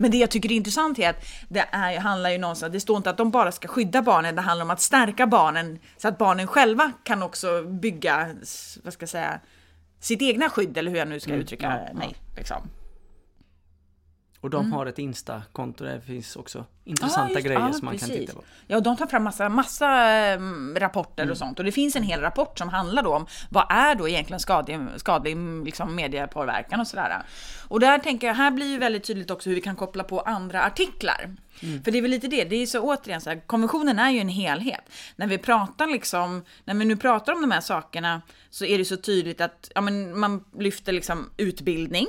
Men 0.00 0.10
det 0.10 0.16
jag 0.16 0.30
tycker 0.30 0.52
är 0.52 0.56
intressant 0.56 0.98
är 0.98 1.10
att 1.10 1.24
det 1.48 1.66
är, 1.72 2.00
handlar 2.00 2.30
ju 2.30 2.38
någonstans, 2.38 2.72
det 2.72 2.80
står 2.80 2.96
inte 2.96 3.10
att 3.10 3.16
de 3.16 3.30
bara 3.30 3.52
ska 3.52 3.68
skydda 3.68 4.02
barnen, 4.02 4.34
det 4.34 4.42
handlar 4.42 4.64
om 4.64 4.70
att 4.70 4.80
stärka 4.80 5.26
barnen 5.26 5.78
så 5.96 6.08
att 6.08 6.18
barnen 6.18 6.46
själva 6.46 6.92
kan 7.04 7.22
också 7.22 7.62
bygga, 7.62 8.34
vad 8.82 8.92
ska 8.92 9.02
jag 9.02 9.08
säga, 9.08 9.40
sitt 10.00 10.22
egna 10.22 10.50
skydd 10.50 10.78
eller 10.78 10.90
hur 10.90 10.98
jag 10.98 11.08
nu 11.08 11.20
ska 11.20 11.30
mm, 11.30 11.42
uttrycka 11.42 11.66
mm, 11.66 11.86
ja, 11.88 11.98
mig. 11.98 12.16
Liksom. 12.36 12.70
Och 14.40 14.50
de 14.50 14.60
mm. 14.60 14.72
har 14.72 14.86
ett 14.86 14.98
Insta-konto 14.98 15.84
där 15.84 15.94
det 15.94 16.00
finns 16.00 16.36
också 16.36 16.64
intressanta 16.84 17.38
ah, 17.38 17.40
grejer 17.40 17.68
ah, 17.68 17.72
som 17.72 17.84
man 17.84 17.94
precis. 17.94 18.08
kan 18.08 18.18
titta 18.18 18.32
på. 18.32 18.44
Ja, 18.66 18.80
de 18.80 18.96
tar 18.96 19.06
fram 19.06 19.24
massa, 19.24 19.48
massa 19.48 20.36
um, 20.36 20.76
rapporter 20.78 21.22
mm. 21.22 21.32
och 21.32 21.38
sånt. 21.38 21.58
Och 21.58 21.64
det 21.64 21.72
finns 21.72 21.96
en 21.96 22.02
hel 22.02 22.20
rapport 22.20 22.58
som 22.58 22.68
handlar 22.68 23.02
då 23.02 23.14
om 23.14 23.26
vad 23.50 23.66
är 23.70 23.94
då 23.94 24.08
egentligen 24.08 24.40
skadlig, 24.40 24.78
skadlig 24.96 25.36
liksom, 25.64 25.94
mediepåverkan 25.94 26.80
och 26.80 26.86
sådär. 26.86 27.22
Och 27.68 27.80
där 27.80 27.98
tänker 27.98 28.26
jag, 28.26 28.34
här 28.34 28.50
blir 28.50 28.66
ju 28.66 28.78
väldigt 28.78 29.04
tydligt 29.04 29.30
också 29.30 29.48
hur 29.48 29.54
vi 29.54 29.62
kan 29.62 29.76
koppla 29.76 30.04
på 30.04 30.20
andra 30.20 30.64
artiklar. 30.64 31.36
Mm. 31.62 31.82
För 31.82 31.90
det 31.90 31.98
är 31.98 32.02
väl 32.02 32.10
lite 32.10 32.28
det, 32.28 32.44
det 32.44 32.56
är 32.56 32.66
så 32.66 32.80
återigen 32.80 33.20
så 33.20 33.30
här, 33.30 33.40
konventionen 33.46 33.98
är 33.98 34.10
ju 34.10 34.18
en 34.18 34.28
helhet. 34.28 34.84
När 35.16 35.26
vi 35.26 35.38
pratar 35.38 35.86
liksom, 35.86 36.44
när 36.64 36.74
vi 36.74 36.84
nu 36.84 36.96
pratar 36.96 37.32
om 37.32 37.40
de 37.40 37.50
här 37.50 37.60
sakerna 37.60 38.22
så 38.50 38.64
är 38.64 38.78
det 38.78 38.84
så 38.84 38.96
tydligt 38.96 39.40
att 39.40 39.70
ja, 39.74 39.80
men 39.80 40.18
man 40.18 40.44
lyfter 40.58 40.92
liksom 40.92 41.30
utbildning, 41.36 42.06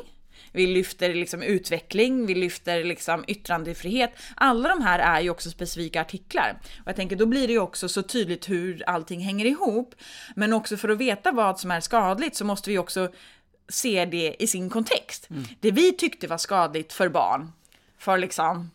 vi 0.52 0.68
lyfter 0.68 1.14
liksom 1.14 1.42
utveckling, 1.42 2.26
vi 2.26 2.36
lyfter 2.36 2.84
liksom 2.84 3.24
yttrandefrihet. 3.28 4.14
Alla 4.36 4.70
de 4.70 4.82
här 4.82 5.00
är 5.00 5.22
ju 5.22 5.30
också 5.30 5.50
specifika 5.50 6.02
artiklar. 6.02 6.60
Och 6.80 6.88
jag 6.88 6.96
tänker 6.96 7.16
då 7.16 7.26
blir 7.26 7.48
det 7.48 7.54
ju 7.54 7.60
också 7.60 7.90
så 7.90 8.04
tydligt 8.04 8.50
hur 8.50 8.84
allting 8.88 9.20
hänger 9.20 9.46
ihop. 9.46 9.96
Men 10.36 10.54
också 10.54 10.78
för 10.78 10.90
att 10.90 10.98
veta 10.98 11.32
vad 11.32 11.60
som 11.60 11.72
är 11.72 11.80
skadligt 11.80 12.36
så 12.36 12.46
måste 12.46 12.70
vi 12.70 12.78
också 12.78 13.10
se 13.70 14.06
det 14.06 14.36
i 14.40 14.48
sin 14.48 14.70
kontext. 14.70 15.30
Mm. 15.30 15.44
Det 15.60 15.72
vi 15.72 15.94
tyckte 15.94 16.28
var 16.28 16.38
skadligt 16.38 16.94
för 16.94 17.10
barn 17.10 17.52
för 17.98 18.18
liksom 18.18 18.72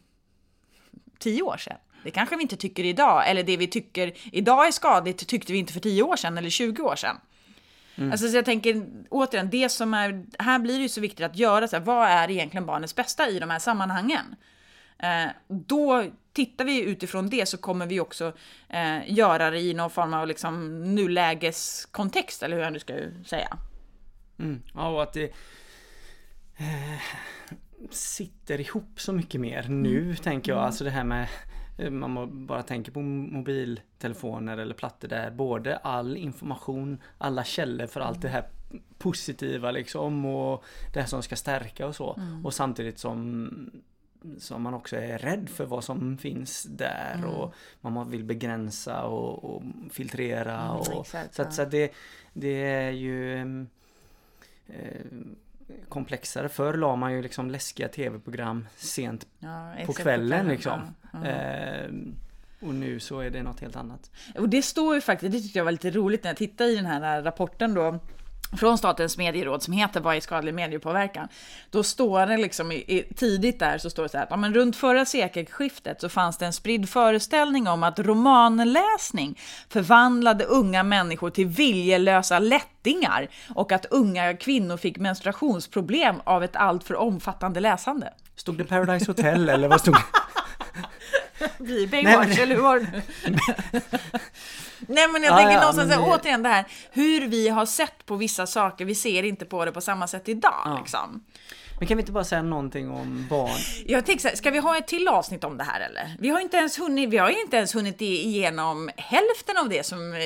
tio 1.18 1.42
år 1.42 1.56
sedan. 1.56 1.78
Det 2.04 2.10
kanske 2.10 2.36
vi 2.36 2.42
inte 2.42 2.56
tycker 2.56 2.84
idag, 2.84 3.30
eller 3.30 3.42
det 3.42 3.56
vi 3.56 3.66
tycker 3.66 4.12
idag 4.32 4.66
är 4.66 4.70
skadligt 4.70 5.28
tyckte 5.28 5.52
vi 5.52 5.58
inte 5.58 5.72
för 5.72 5.80
tio 5.80 6.02
år 6.02 6.16
sedan 6.16 6.38
eller 6.38 6.50
20 6.50 6.82
år 6.82 6.96
sedan. 6.96 7.16
Mm. 7.96 8.12
Alltså, 8.12 8.28
så 8.28 8.36
jag 8.36 8.44
tänker 8.44 8.86
återigen, 9.10 9.50
det 9.50 9.68
som 9.68 9.94
är, 9.94 10.24
här 10.38 10.58
blir 10.58 10.74
det 10.74 10.82
ju 10.82 10.88
så 10.88 11.00
viktigt 11.00 11.26
att 11.26 11.36
göra 11.36 11.68
så 11.68 11.76
här, 11.76 11.84
vad 11.84 12.08
är 12.08 12.30
egentligen 12.30 12.66
barnets 12.66 12.94
bästa 12.94 13.28
i 13.28 13.38
de 13.38 13.50
här 13.50 13.58
sammanhangen? 13.58 14.36
Eh, 14.98 15.26
då 15.48 16.04
tittar 16.32 16.64
vi 16.64 16.82
utifrån 16.82 17.30
det 17.30 17.48
så 17.48 17.56
kommer 17.58 17.86
vi 17.86 18.00
också 18.00 18.32
eh, 18.68 19.12
göra 19.12 19.50
det 19.50 19.60
i 19.60 19.74
någon 19.74 19.90
form 19.90 20.14
av 20.14 20.26
liksom 20.26 20.82
nulägeskontext, 20.94 22.42
eller 22.42 22.56
hur 22.56 22.62
jag 22.62 22.72
nu 22.72 22.78
ska 22.78 22.94
säga. 23.26 23.58
Mm. 24.38 24.62
Ja, 24.74 24.88
och 24.88 25.02
att 25.02 25.12
det 25.12 25.24
eh, 26.56 27.00
sitter 27.90 28.60
ihop 28.60 29.00
så 29.00 29.12
mycket 29.12 29.40
mer 29.40 29.68
nu, 29.68 30.02
mm. 30.02 30.16
tänker 30.16 30.52
jag. 30.52 30.58
Mm. 30.58 30.66
Alltså 30.66 30.84
det 30.84 30.90
här 30.90 31.04
med 31.04 31.28
man 31.90 32.46
bara 32.46 32.62
tänker 32.62 32.92
på 32.92 33.00
mobiltelefoner 33.02 34.58
eller 34.58 34.74
plattor 34.74 35.08
där 35.08 35.30
både 35.30 35.76
all 35.76 36.16
information, 36.16 36.98
alla 37.18 37.44
källor 37.44 37.86
för 37.86 38.00
allt 38.00 38.22
det 38.22 38.28
här 38.28 38.44
positiva 38.98 39.70
liksom 39.70 40.24
och 40.24 40.64
det 40.92 41.00
här 41.00 41.06
som 41.06 41.22
ska 41.22 41.36
stärka 41.36 41.86
och 41.86 41.96
så. 41.96 42.14
Mm. 42.14 42.46
Och 42.46 42.54
samtidigt 42.54 42.98
som 42.98 43.50
som 44.38 44.62
man 44.62 44.74
också 44.74 44.96
är 44.96 45.18
rädd 45.18 45.48
för 45.48 45.64
vad 45.64 45.84
som 45.84 46.18
finns 46.18 46.62
där 46.62 47.14
Mm. 47.14 47.30
och 47.30 47.54
man 47.80 48.10
vill 48.10 48.24
begränsa 48.24 49.02
och, 49.02 49.44
och 49.44 49.62
filtrera. 49.90 50.60
Mm, 50.60 50.76
och, 50.76 51.00
exakt, 51.00 51.34
så 51.34 51.42
att, 51.42 51.54
så 51.54 51.62
att 51.62 51.70
det, 51.70 51.92
det 52.32 52.64
är 52.64 52.90
ju 52.90 53.40
eh, 54.66 55.06
komplexare. 55.88 56.48
Förr 56.48 56.74
la 56.74 56.96
man 56.96 57.12
ju 57.12 57.22
liksom 57.22 57.50
läskiga 57.50 57.88
tv-program 57.88 58.66
sent 58.76 59.26
Ja, 59.38 59.74
på 59.86 59.92
kvällen 59.92 60.48
liksom. 60.48 60.80
Ja, 61.12 61.18
ja. 61.24 61.30
Eh, 61.30 61.90
och 62.60 62.74
nu 62.74 63.00
så 63.00 63.20
är 63.20 63.30
det 63.30 63.42
något 63.42 63.60
helt 63.60 63.76
annat. 63.76 64.10
Och 64.38 64.48
det 64.48 64.62
står 64.62 64.94
ju 64.94 65.00
faktiskt, 65.00 65.32
det 65.32 65.40
tyckte 65.40 65.58
jag 65.58 65.64
var 65.64 65.72
lite 65.72 65.90
roligt 65.90 66.24
när 66.24 66.30
jag 66.30 66.36
tittade 66.36 66.70
i 66.70 66.76
den 66.76 66.86
här 66.86 67.22
rapporten 67.22 67.74
då 67.74 68.00
från 68.52 68.78
Statens 68.78 69.16
medieråd 69.16 69.62
som 69.62 69.72
heter 69.72 70.00
Vad 70.00 70.16
är 70.16 70.20
skadlig 70.20 70.54
mediepåverkan? 70.54 71.28
Då 71.70 71.82
står 71.82 72.26
det 72.26 72.36
liksom 72.36 72.72
i, 72.72 72.74
i, 72.74 73.14
tidigt 73.14 73.58
där 73.58 73.78
så 73.78 73.90
står 73.90 74.02
det 74.02 74.08
så 74.08 74.16
här 74.16 74.24
att 74.24 74.30
ja, 74.30 74.36
men 74.36 74.54
runt 74.54 74.76
förra 74.76 75.04
sekelskiftet 75.04 76.00
så 76.00 76.08
fanns 76.08 76.38
det 76.38 76.46
en 76.46 76.52
spridd 76.52 76.88
föreställning 76.88 77.68
om 77.68 77.82
att 77.82 77.98
romanläsning 77.98 79.38
förvandlade 79.68 80.44
unga 80.44 80.82
människor 80.82 81.30
till 81.30 81.46
viljelösa 81.46 82.38
lättingar 82.38 83.28
och 83.54 83.72
att 83.72 83.86
unga 83.86 84.36
kvinnor 84.36 84.76
fick 84.76 84.98
menstruationsproblem 84.98 86.20
av 86.24 86.44
ett 86.44 86.56
alltför 86.56 86.94
omfattande 86.94 87.60
läsande. 87.60 88.12
Stod 88.36 88.58
det 88.58 88.64
Paradise 88.64 89.10
Hotel 89.10 89.48
eller 89.48 89.68
vad 89.68 89.80
stod 89.80 89.94
det? 89.94 90.00
Blir 91.58 91.86
Baywatch, 91.86 92.38
eller 92.38 92.54
hur 92.54 92.62
var 92.62 92.80
det? 92.80 93.02
Nej 94.88 95.08
men 95.08 95.22
jag 95.22 95.32
Ja, 95.32 95.36
tänker 95.36 95.52
ja, 95.52 95.60
någonstans 95.60 95.90
det- 95.90 95.98
återigen 95.98 96.42
det 96.42 96.48
här 96.48 96.64
hur 96.90 97.28
vi 97.28 97.48
har 97.48 97.66
sett 97.66 98.06
på 98.06 98.16
vissa 98.16 98.46
saker, 98.46 98.84
vi 98.84 98.94
ser 98.94 99.22
inte 99.22 99.44
på 99.44 99.64
det 99.64 99.72
på 99.72 99.80
samma 99.80 100.06
sätt 100.06 100.28
idag. 100.28 100.62
Ja. 100.64 100.78
Liksom. 100.80 101.24
Men 101.78 101.88
kan 101.88 101.96
vi 101.96 102.00
inte 102.02 102.12
bara 102.12 102.24
säga 102.24 102.42
någonting 102.42 102.90
om 102.90 103.26
barn? 103.30 103.50
Jag 103.86 104.06
tänker 104.06 104.22
så 104.22 104.28
här, 104.28 104.36
ska 104.36 104.50
vi 104.50 104.58
ha 104.58 104.78
ett 104.78 104.86
till 104.86 105.08
avsnitt 105.08 105.44
om 105.44 105.56
det 105.58 105.64
här 105.64 105.80
eller? 105.80 106.16
Vi 106.18 106.28
har 106.28 106.40
inte 106.40 106.56
ens 106.56 106.78
hunnit, 106.78 107.10
vi 107.10 107.16
har 107.18 107.40
inte 107.42 107.56
ens 107.56 107.74
hunnit 107.74 108.00
igenom 108.00 108.90
hälften 108.96 109.56
av 109.58 109.68
det 109.68 109.86
som 109.86 110.12
eh, 110.14 110.20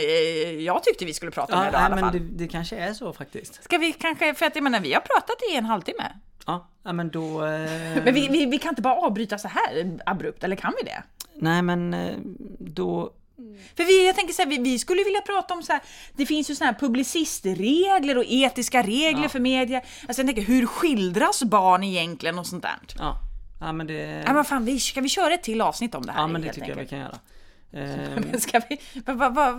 jag 0.65 0.83
tyckte 0.85 1.05
vi 1.05 1.15
skulle 1.15 1.31
prata 1.31 1.55
om 1.57 1.63
Ja, 1.63 1.69
idag 1.69 1.81
i 1.81 1.85
alla 1.85 1.95
nej, 1.95 2.05
fall. 2.05 2.13
men 2.15 2.29
det, 2.37 2.45
det 2.45 2.49
kanske 2.49 2.77
är 2.77 2.93
så 2.95 3.13
faktiskt. 3.13 3.65
Ska 3.65 3.79
vi 3.79 3.93
kanske, 3.93 4.35
för 4.35 4.47
att 4.47 4.55
jag 4.55 4.63
menar 4.65 4.81
vi 4.81 4.93
har 4.95 5.01
pratat 5.01 5.37
i 5.53 5.57
en 5.57 5.65
halvtimme. 5.65 6.05
Ja, 6.47 6.69
ja 6.83 6.93
men 6.93 7.11
då... 7.11 7.45
Eh, 7.47 7.71
Men 8.05 8.15
vi, 8.15 8.29
vi, 8.29 8.47
vi 8.47 8.59
kan 8.59 8.69
inte 8.69 8.83
bara 8.83 8.95
avbryta 8.97 9.39
så 9.39 9.49
här 9.49 9.99
abrupt, 10.07 10.45
eller 10.45 10.57
kan 10.57 10.73
vi 10.83 10.85
det? 10.91 11.03
Nej 11.35 11.63
men 11.63 11.95
eh, 11.95 12.15
då... 12.59 13.13
För 13.77 13.85
vi, 13.85 14.07
jag 14.07 14.17
tänker 14.17 14.35
så 14.35 14.43
här, 14.43 14.49
vi, 14.49 14.59
vi 14.59 14.79
skulle 14.79 15.05
vilja 15.05 15.21
prata 15.21 15.55
om 15.55 15.63
så 15.63 15.73
här, 15.73 15.83
det 16.17 16.27
finns 16.27 16.51
ju 16.51 16.55
såna 16.55 16.71
här 16.71 16.79
publicistregler 16.81 18.19
och 18.19 18.25
etiska 18.27 18.83
regler 18.83 19.23
Ja. 19.23 19.29
för 19.29 19.41
media. 19.41 19.79
Alltså 19.79 20.23
jag 20.23 20.27
tänker, 20.27 20.43
hur 20.43 20.67
skildras 20.67 21.43
barn 21.43 21.85
egentligen 21.85 22.39
och 22.39 22.47
sånt 22.47 22.63
där? 22.63 22.79
Ja, 22.99 23.17
ja 23.61 23.73
men 23.73 23.87
det... 23.87 24.23
Ja 24.27 24.33
men 24.33 24.45
fan, 24.45 24.65
vi, 24.65 24.81
ska 24.81 25.01
vi 25.01 25.09
köra 25.09 25.35
ett 25.35 25.43
till 25.43 25.61
avsnitt 25.61 25.95
om 25.95 26.07
det 26.07 26.13
här 26.13 26.21
ja 26.21 26.27
men 26.27 26.43
det 26.43 26.53
tycker 26.53 26.69
jag 26.69 26.75
vi 26.75 26.81
enkelt? 26.81 26.91
kan 26.91 26.99
göra. 26.99 27.19
Ehm, 27.73 28.25
Men 28.31 28.41
ska 28.41 28.61
vi, 28.69 28.81
va, 29.07 29.15
va, 29.15 29.29
va, 29.31 29.53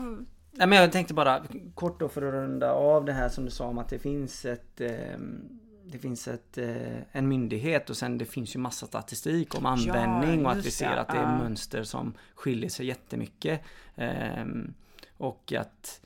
Nej 0.53 0.67
men 0.67 0.81
jag 0.81 0.91
tänkte 0.91 1.13
bara 1.13 1.41
kort 1.75 1.99
då 1.99 2.09
för 2.09 2.21
att 2.21 2.33
runda 2.33 2.71
av 2.71 3.05
det 3.05 3.13
här 3.13 3.29
som 3.29 3.45
du 3.45 3.51
sa 3.51 3.65
om 3.65 3.77
att 3.77 3.89
det 3.89 3.99
finns 3.99 4.45
ett 4.45 4.81
ehm, 4.81 5.41
det 5.85 5.97
finns 5.97 6.27
ett, 6.27 6.57
eh, 6.57 6.97
en 7.11 7.27
myndighet 7.27 7.89
och 7.89 7.97
sen 7.97 8.17
det 8.17 8.25
finns 8.25 8.55
ju 8.55 8.59
massa 8.59 8.87
statistik 8.87 9.55
om 9.55 9.65
användning 9.65 10.45
och 10.45 10.51
att 10.51 10.65
vi 10.65 10.71
ser 10.71 10.97
att 10.97 11.07
det 11.07 11.17
är 11.17 11.23
ja. 11.23 11.37
mönster 11.37 11.83
som 11.83 12.13
skiljer 12.35 12.69
sig 12.69 12.85
jättemycket. 12.85 13.61
Ehm, 13.95 14.73
och 15.17 15.53
att 15.53 16.01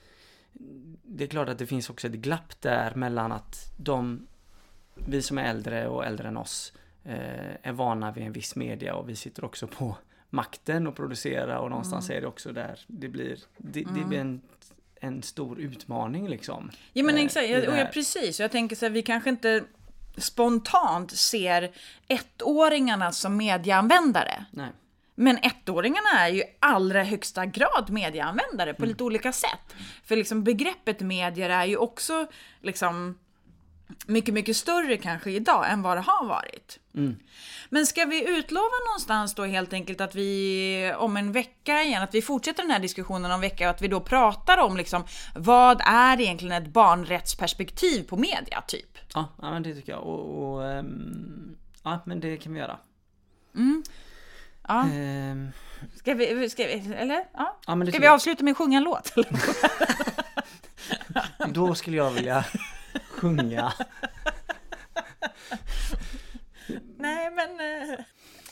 det 1.04 1.24
är 1.24 1.28
klart 1.28 1.50
att 1.50 1.58
det 1.58 1.66
finns 1.66 1.90
också 1.90 2.08
ett 2.08 2.14
glapp 2.14 2.62
där 2.62 2.96
mellan 2.96 3.32
att 3.32 3.74
de 3.78 4.28
vi 4.96 5.22
som 5.22 5.38
är 5.38 5.44
äldre 5.44 5.88
och 5.88 6.06
äldre 6.06 6.28
än 6.28 6.38
oss 6.38 6.74
eh, 7.04 7.56
är 7.62 7.72
vana 7.72 8.12
vid 8.12 8.24
en 8.24 8.32
viss 8.32 8.56
media 8.56 8.96
och 8.96 9.10
vi 9.10 9.16
sitter 9.16 9.46
också 9.46 9.68
på 9.68 9.98
makten 10.30 10.88
och 10.88 10.96
producerar 10.96 11.58
och 11.58 11.70
någonstans 11.70 12.10
Mm. 12.10 12.18
är 12.18 12.22
det 12.22 12.28
också 12.28 12.52
där 12.52 12.80
det 12.88 13.08
blir 13.08 13.40
det, 13.58 13.84
det 13.96 14.04
blir 14.08 14.20
en, 14.20 14.42
en 15.06 15.24
stor 15.24 15.60
utmaning 15.60 16.28
liksom. 16.30 16.72
Ja 16.94 17.04
men 17.04 17.18
eh, 17.18 17.24
exakt, 17.26 17.46
i 17.46 17.52
det 17.54 17.68
och 17.68 17.74
här. 17.74 17.80
ja, 17.86 17.90
precis. 17.94 18.40
Jag 18.40 18.52
tänker 18.52 18.76
så 18.76 18.86
här, 18.86 18.92
vi 18.92 19.02
kanske 19.02 19.30
inte 19.30 19.64
spontant 20.18 21.12
ser 21.12 21.72
ettåringarna 22.08 23.12
som 23.12 23.38
medieanvändare. 23.38 24.46
Nej. 24.52 24.70
Men 25.16 25.38
ettåringarna 25.38 26.10
är 26.20 26.30
ju 26.30 26.44
allra 26.60 27.04
högsta 27.04 27.46
grad 27.46 27.90
medieanvändare 27.90 28.74
på 28.74 28.82
Mm. 28.84 28.90
lite 28.90 29.04
olika 29.04 29.32
sätt. 29.32 29.76
För 30.06 30.16
liksom 30.16 30.44
begreppet 30.44 31.00
medier 31.00 31.50
är 31.50 31.66
ju 31.66 31.78
också 31.78 32.28
liksom 32.62 33.18
mycket, 34.06 34.34
mycket 34.34 34.58
större 34.58 34.98
kanske 34.98 35.32
idag 35.32 35.72
än 35.72 35.82
vad 35.82 35.98
det 35.98 36.02
har 36.02 36.26
varit. 36.26 36.80
Mm. 36.94 37.16
Men 37.70 37.86
ska 37.86 38.06
vi 38.06 38.38
utlova 38.38 38.76
någonstans 38.88 39.36
då 39.36 39.46
helt 39.46 39.74
enkelt 39.74 40.02
att 40.02 40.16
vi 40.16 40.94
om 40.98 41.18
en 41.18 41.32
vecka 41.32 41.84
igen, 41.84 42.04
att 42.04 42.14
vi 42.16 42.22
fortsätter 42.22 42.64
den 42.64 42.72
här 42.72 42.80
diskussionen 42.80 43.26
om 43.26 43.36
en 43.36 43.42
vecka 43.42 43.70
och 43.70 43.76
att 43.76 43.82
vi 43.82 43.88
då 43.88 44.02
pratar 44.02 44.58
om 44.58 44.78
liksom 44.78 45.04
vad 45.36 45.82
är 45.86 46.22
egentligen 46.22 46.64
ett 46.64 46.74
barnrättsperspektiv 46.74 48.04
på 48.04 48.18
media 48.18 48.62
typ? 48.68 48.98
Ja, 49.14 49.30
ja 49.42 49.52
men 49.52 49.64
det 49.64 49.76
tycker 49.76 49.92
jag 49.92 50.04
och, 50.04 50.54
och 50.54 50.66
ehm, 50.70 51.58
ja 51.84 52.00
men 52.06 52.20
det 52.20 52.38
kan 52.38 52.54
vi 52.54 52.60
göra. 52.60 52.78
Ja, 54.68 54.86
Ehm, 54.92 55.52
ska 55.96 56.14
vi, 56.14 56.50
ska 56.50 56.64
vi 56.64 56.94
eller? 56.96 57.26
Ja. 57.34 57.58
ja, 57.68 57.76
men 57.76 57.88
Ska 57.88 58.00
vi 58.00 58.08
avsluta 58.08 58.44
med 58.44 58.52
att 58.52 58.58
sjunga 58.58 58.78
en 58.78 58.84
låt? 58.84 59.14
Då 61.48 61.76
skulle 61.76 61.98
jag 61.98 62.12
vilja 62.12 62.46
sjunga. 63.16 63.74
Nej 66.98 67.32
men... 67.32 67.50
eh, 67.50 68.00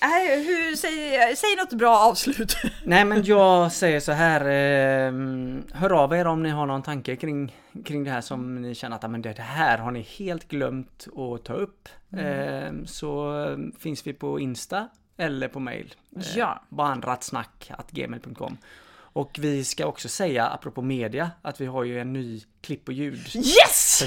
Nej, 0.02 0.44
hur, 0.46 0.76
säg, 0.76 1.36
säg 1.36 1.56
något 1.56 1.74
bra 1.74 1.98
avslut. 1.98 2.56
Nej 2.86 3.06
men 3.06 3.24
jag 3.24 3.72
säger 3.72 4.00
så 4.00 4.12
här. 4.12 4.46
ehm, 4.46 5.64
hör 5.74 5.90
av 5.92 6.14
er 6.14 6.28
om 6.28 6.44
ni 6.44 6.50
har 6.50 6.66
någon 6.66 6.82
tanke 6.84 7.16
kring, 7.16 7.56
kring 7.86 8.04
det 8.04 8.12
här 8.12 8.22
som 8.22 8.62
ni 8.62 8.76
känner 8.76 8.96
att 8.96 9.04
"Ah, 9.04 9.08
men 9.08 9.22
det 9.22 9.40
här 9.40 9.78
har 9.78 9.92
ni 9.92 10.02
helt 10.02 10.48
glömt 10.48 11.08
att 11.18 11.46
ta 11.46 11.54
upp. 11.54 11.90
Ehm, 12.18 12.88
så 12.88 13.44
eh, 13.46 13.58
finns 13.80 14.08
vi 14.08 14.14
på 14.14 14.40
Insta 14.40 14.90
eller 15.18 15.48
på 15.48 15.60
mail. 15.60 15.96
Eh, 16.16 16.22
Ja. 16.38 16.64
Barnrattsnack.gmail.com 16.70 18.58
Och 18.96 19.38
vi 19.40 19.64
ska 19.64 19.86
också 19.86 20.10
säga, 20.10 20.48
apropå 20.48 20.82
media, 20.82 21.32
att 21.42 21.62
vi 21.62 21.66
har 21.66 21.84
ju 21.84 22.00
en 22.00 22.14
ny 22.14 22.42
klipp 22.62 22.88
och 22.88 22.94
ljudperson. 22.94 23.42
Yes! 23.42 24.00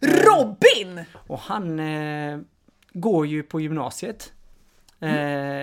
Robin! 0.00 1.04
Och 1.14 1.38
han 1.38 1.80
eh, 1.80 2.38
går 2.92 3.26
ju 3.26 3.42
på 3.42 3.60
gymnasiet. 3.60 4.32
Eh, 5.00 5.10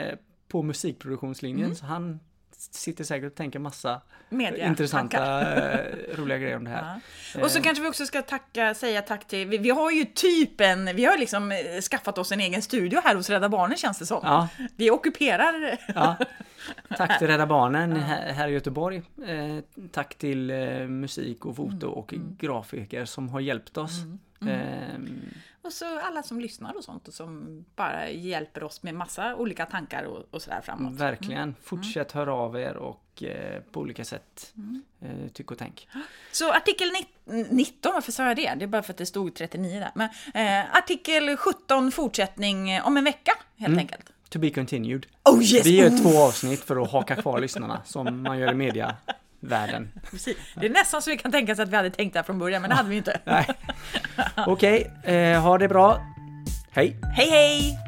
Mm. 0.08 0.18
på 0.48 0.64
musikproduktionslinjen. 0.64 1.76
Så 1.76 1.86
han 1.86 2.20
sitter 2.58 3.04
säkert 3.04 3.32
och 3.32 3.36
tänker 3.36 3.60
massa 3.60 4.02
Media, 4.30 4.68
intressanta, 4.68 5.42
eh, 5.56 6.16
roliga 6.18 6.38
grejer 6.38 6.58
om 6.58 6.64
det 6.64 6.70
här. 6.70 7.00
Ja. 7.36 7.44
Och 7.44 7.52
så 7.52 7.62
kanske 7.62 7.84
vi 7.84 7.90
också 7.90 8.06
ska 8.06 8.22
tacka, 8.22 8.74
säga 8.74 9.02
tack 9.02 9.28
till, 9.28 9.48
vi, 9.48 9.58
vi 9.58 9.70
har 9.70 9.92
ju 9.92 10.06
typ 10.06 10.62
en, 10.62 10.96
vi 10.96 11.06
har 11.06 11.18
liksom 11.18 11.52
eh, 11.52 11.82
skaffat 11.82 12.18
oss 12.18 12.32
en 12.32 12.40
egen 12.40 12.62
studio 12.62 13.02
här 13.04 13.16
hos 13.16 13.30
Rädda 13.30 13.50
Barnen 13.50 13.78
känns 13.78 14.00
det 14.00 14.06
som. 14.06 14.20
Ja, 14.24 14.48
Vi 14.76 14.92
ockuperar, 14.92 15.78
ja. 15.96 16.16
Tack 16.98 17.20
till 17.20 17.28
Rädda 17.28 17.46
Barnen 17.46 17.96
här, 17.96 18.48
i 18.48 18.52
Göteborg. 18.52 19.02
Eh, 19.28 19.58
tack 19.92 20.16
till 20.16 20.50
eh, 20.50 20.88
musik 20.88 21.46
och 21.46 21.56
foto 21.56 21.88
och 21.88 22.14
grafiker 22.38 23.06
som 23.06 23.30
har 23.30 23.40
hjälpt 23.40 23.78
oss. 23.78 23.92
Ehm, 24.42 25.20
och 25.68 25.74
så 25.74 26.00
alla 26.00 26.24
som 26.24 26.40
lyssnar 26.42 26.78
och 26.78 26.84
sånt 26.84 27.08
och 27.08 27.14
som 27.14 27.66
bara 27.76 28.10
hjälper 28.10 28.64
oss 28.64 28.84
med 28.84 28.96
massa 28.96 29.36
olika 29.36 29.66
tankar 29.66 30.04
och, 30.04 30.24
och 30.32 30.42
sådär 30.42 30.62
framåt. 30.62 30.94
verkligen. 30.94 31.56
Fortsätt 31.64 32.12
höra 32.12 32.34
av 32.34 32.60
er 32.60 32.76
och 32.78 33.24
eh, 33.24 33.62
på 33.72 33.80
olika 33.80 34.06
sätt 34.06 34.54
eh, 35.02 35.28
tyck 35.34 35.52
och 35.52 35.58
tänk. 35.58 35.88
Så 36.32 36.54
artikel 36.54 36.90
nitt- 36.92 37.48
19, 37.52 37.92
varför 37.94 38.12
sa 38.12 38.28
jag 38.28 38.36
det? 38.36 38.54
Det 38.58 38.66
är 38.66 38.68
bara 38.68 38.84
för 38.84 38.94
att 38.94 38.98
det 38.98 39.06
stod 39.06 39.36
39 39.36 39.80
där. 39.80 39.92
Men, 39.96 40.10
eh, 40.64 40.76
artikel 40.78 41.38
17 41.38 41.92
fortsättning 41.92 42.70
eh, 42.70 42.88
om 42.88 42.98
en 42.98 43.04
vecka 43.04 43.32
helt 43.58 43.78
enkelt. 43.78 44.12
To 44.30 44.40
be 44.40 44.50
continued. 44.50 45.06
Oh 45.26 45.44
yes! 45.44 45.66
Vi 45.66 45.78
gör 45.80 45.90
Oh, 45.90 46.02
två 46.02 46.20
avsnitt 46.20 46.60
för 46.64 46.82
att 46.84 46.92
haka 46.92 47.16
kvar 47.16 47.40
lyssnarna 47.40 47.82
som 47.86 48.22
man 48.24 48.40
gör 48.40 48.52
i 48.52 48.56
mediavärlden. 49.40 49.92
precis. 50.12 50.38
Det 50.56 50.66
är 50.66 50.70
nästan 50.70 51.02
så 51.02 51.10
vi 51.10 51.18
kan 51.18 51.32
tänka 51.32 51.52
oss 51.52 51.60
att 51.60 51.70
vi 51.70 51.76
hade 51.76 51.90
tänkt 51.90 52.14
det 52.14 52.20
här 52.20 52.24
från 52.24 52.40
början, 52.40 52.62
men 52.62 52.70
det 52.70 52.76
hade 52.76 52.90
vi 52.90 52.98
inte. 52.98 53.20
Okej, 54.48 54.92
eh, 55.04 55.42
ha 55.42 55.58
det 55.58 55.68
bra. 55.68 56.02
Hej! 56.72 56.98
Hej 57.16 57.30
hej! 57.30 57.87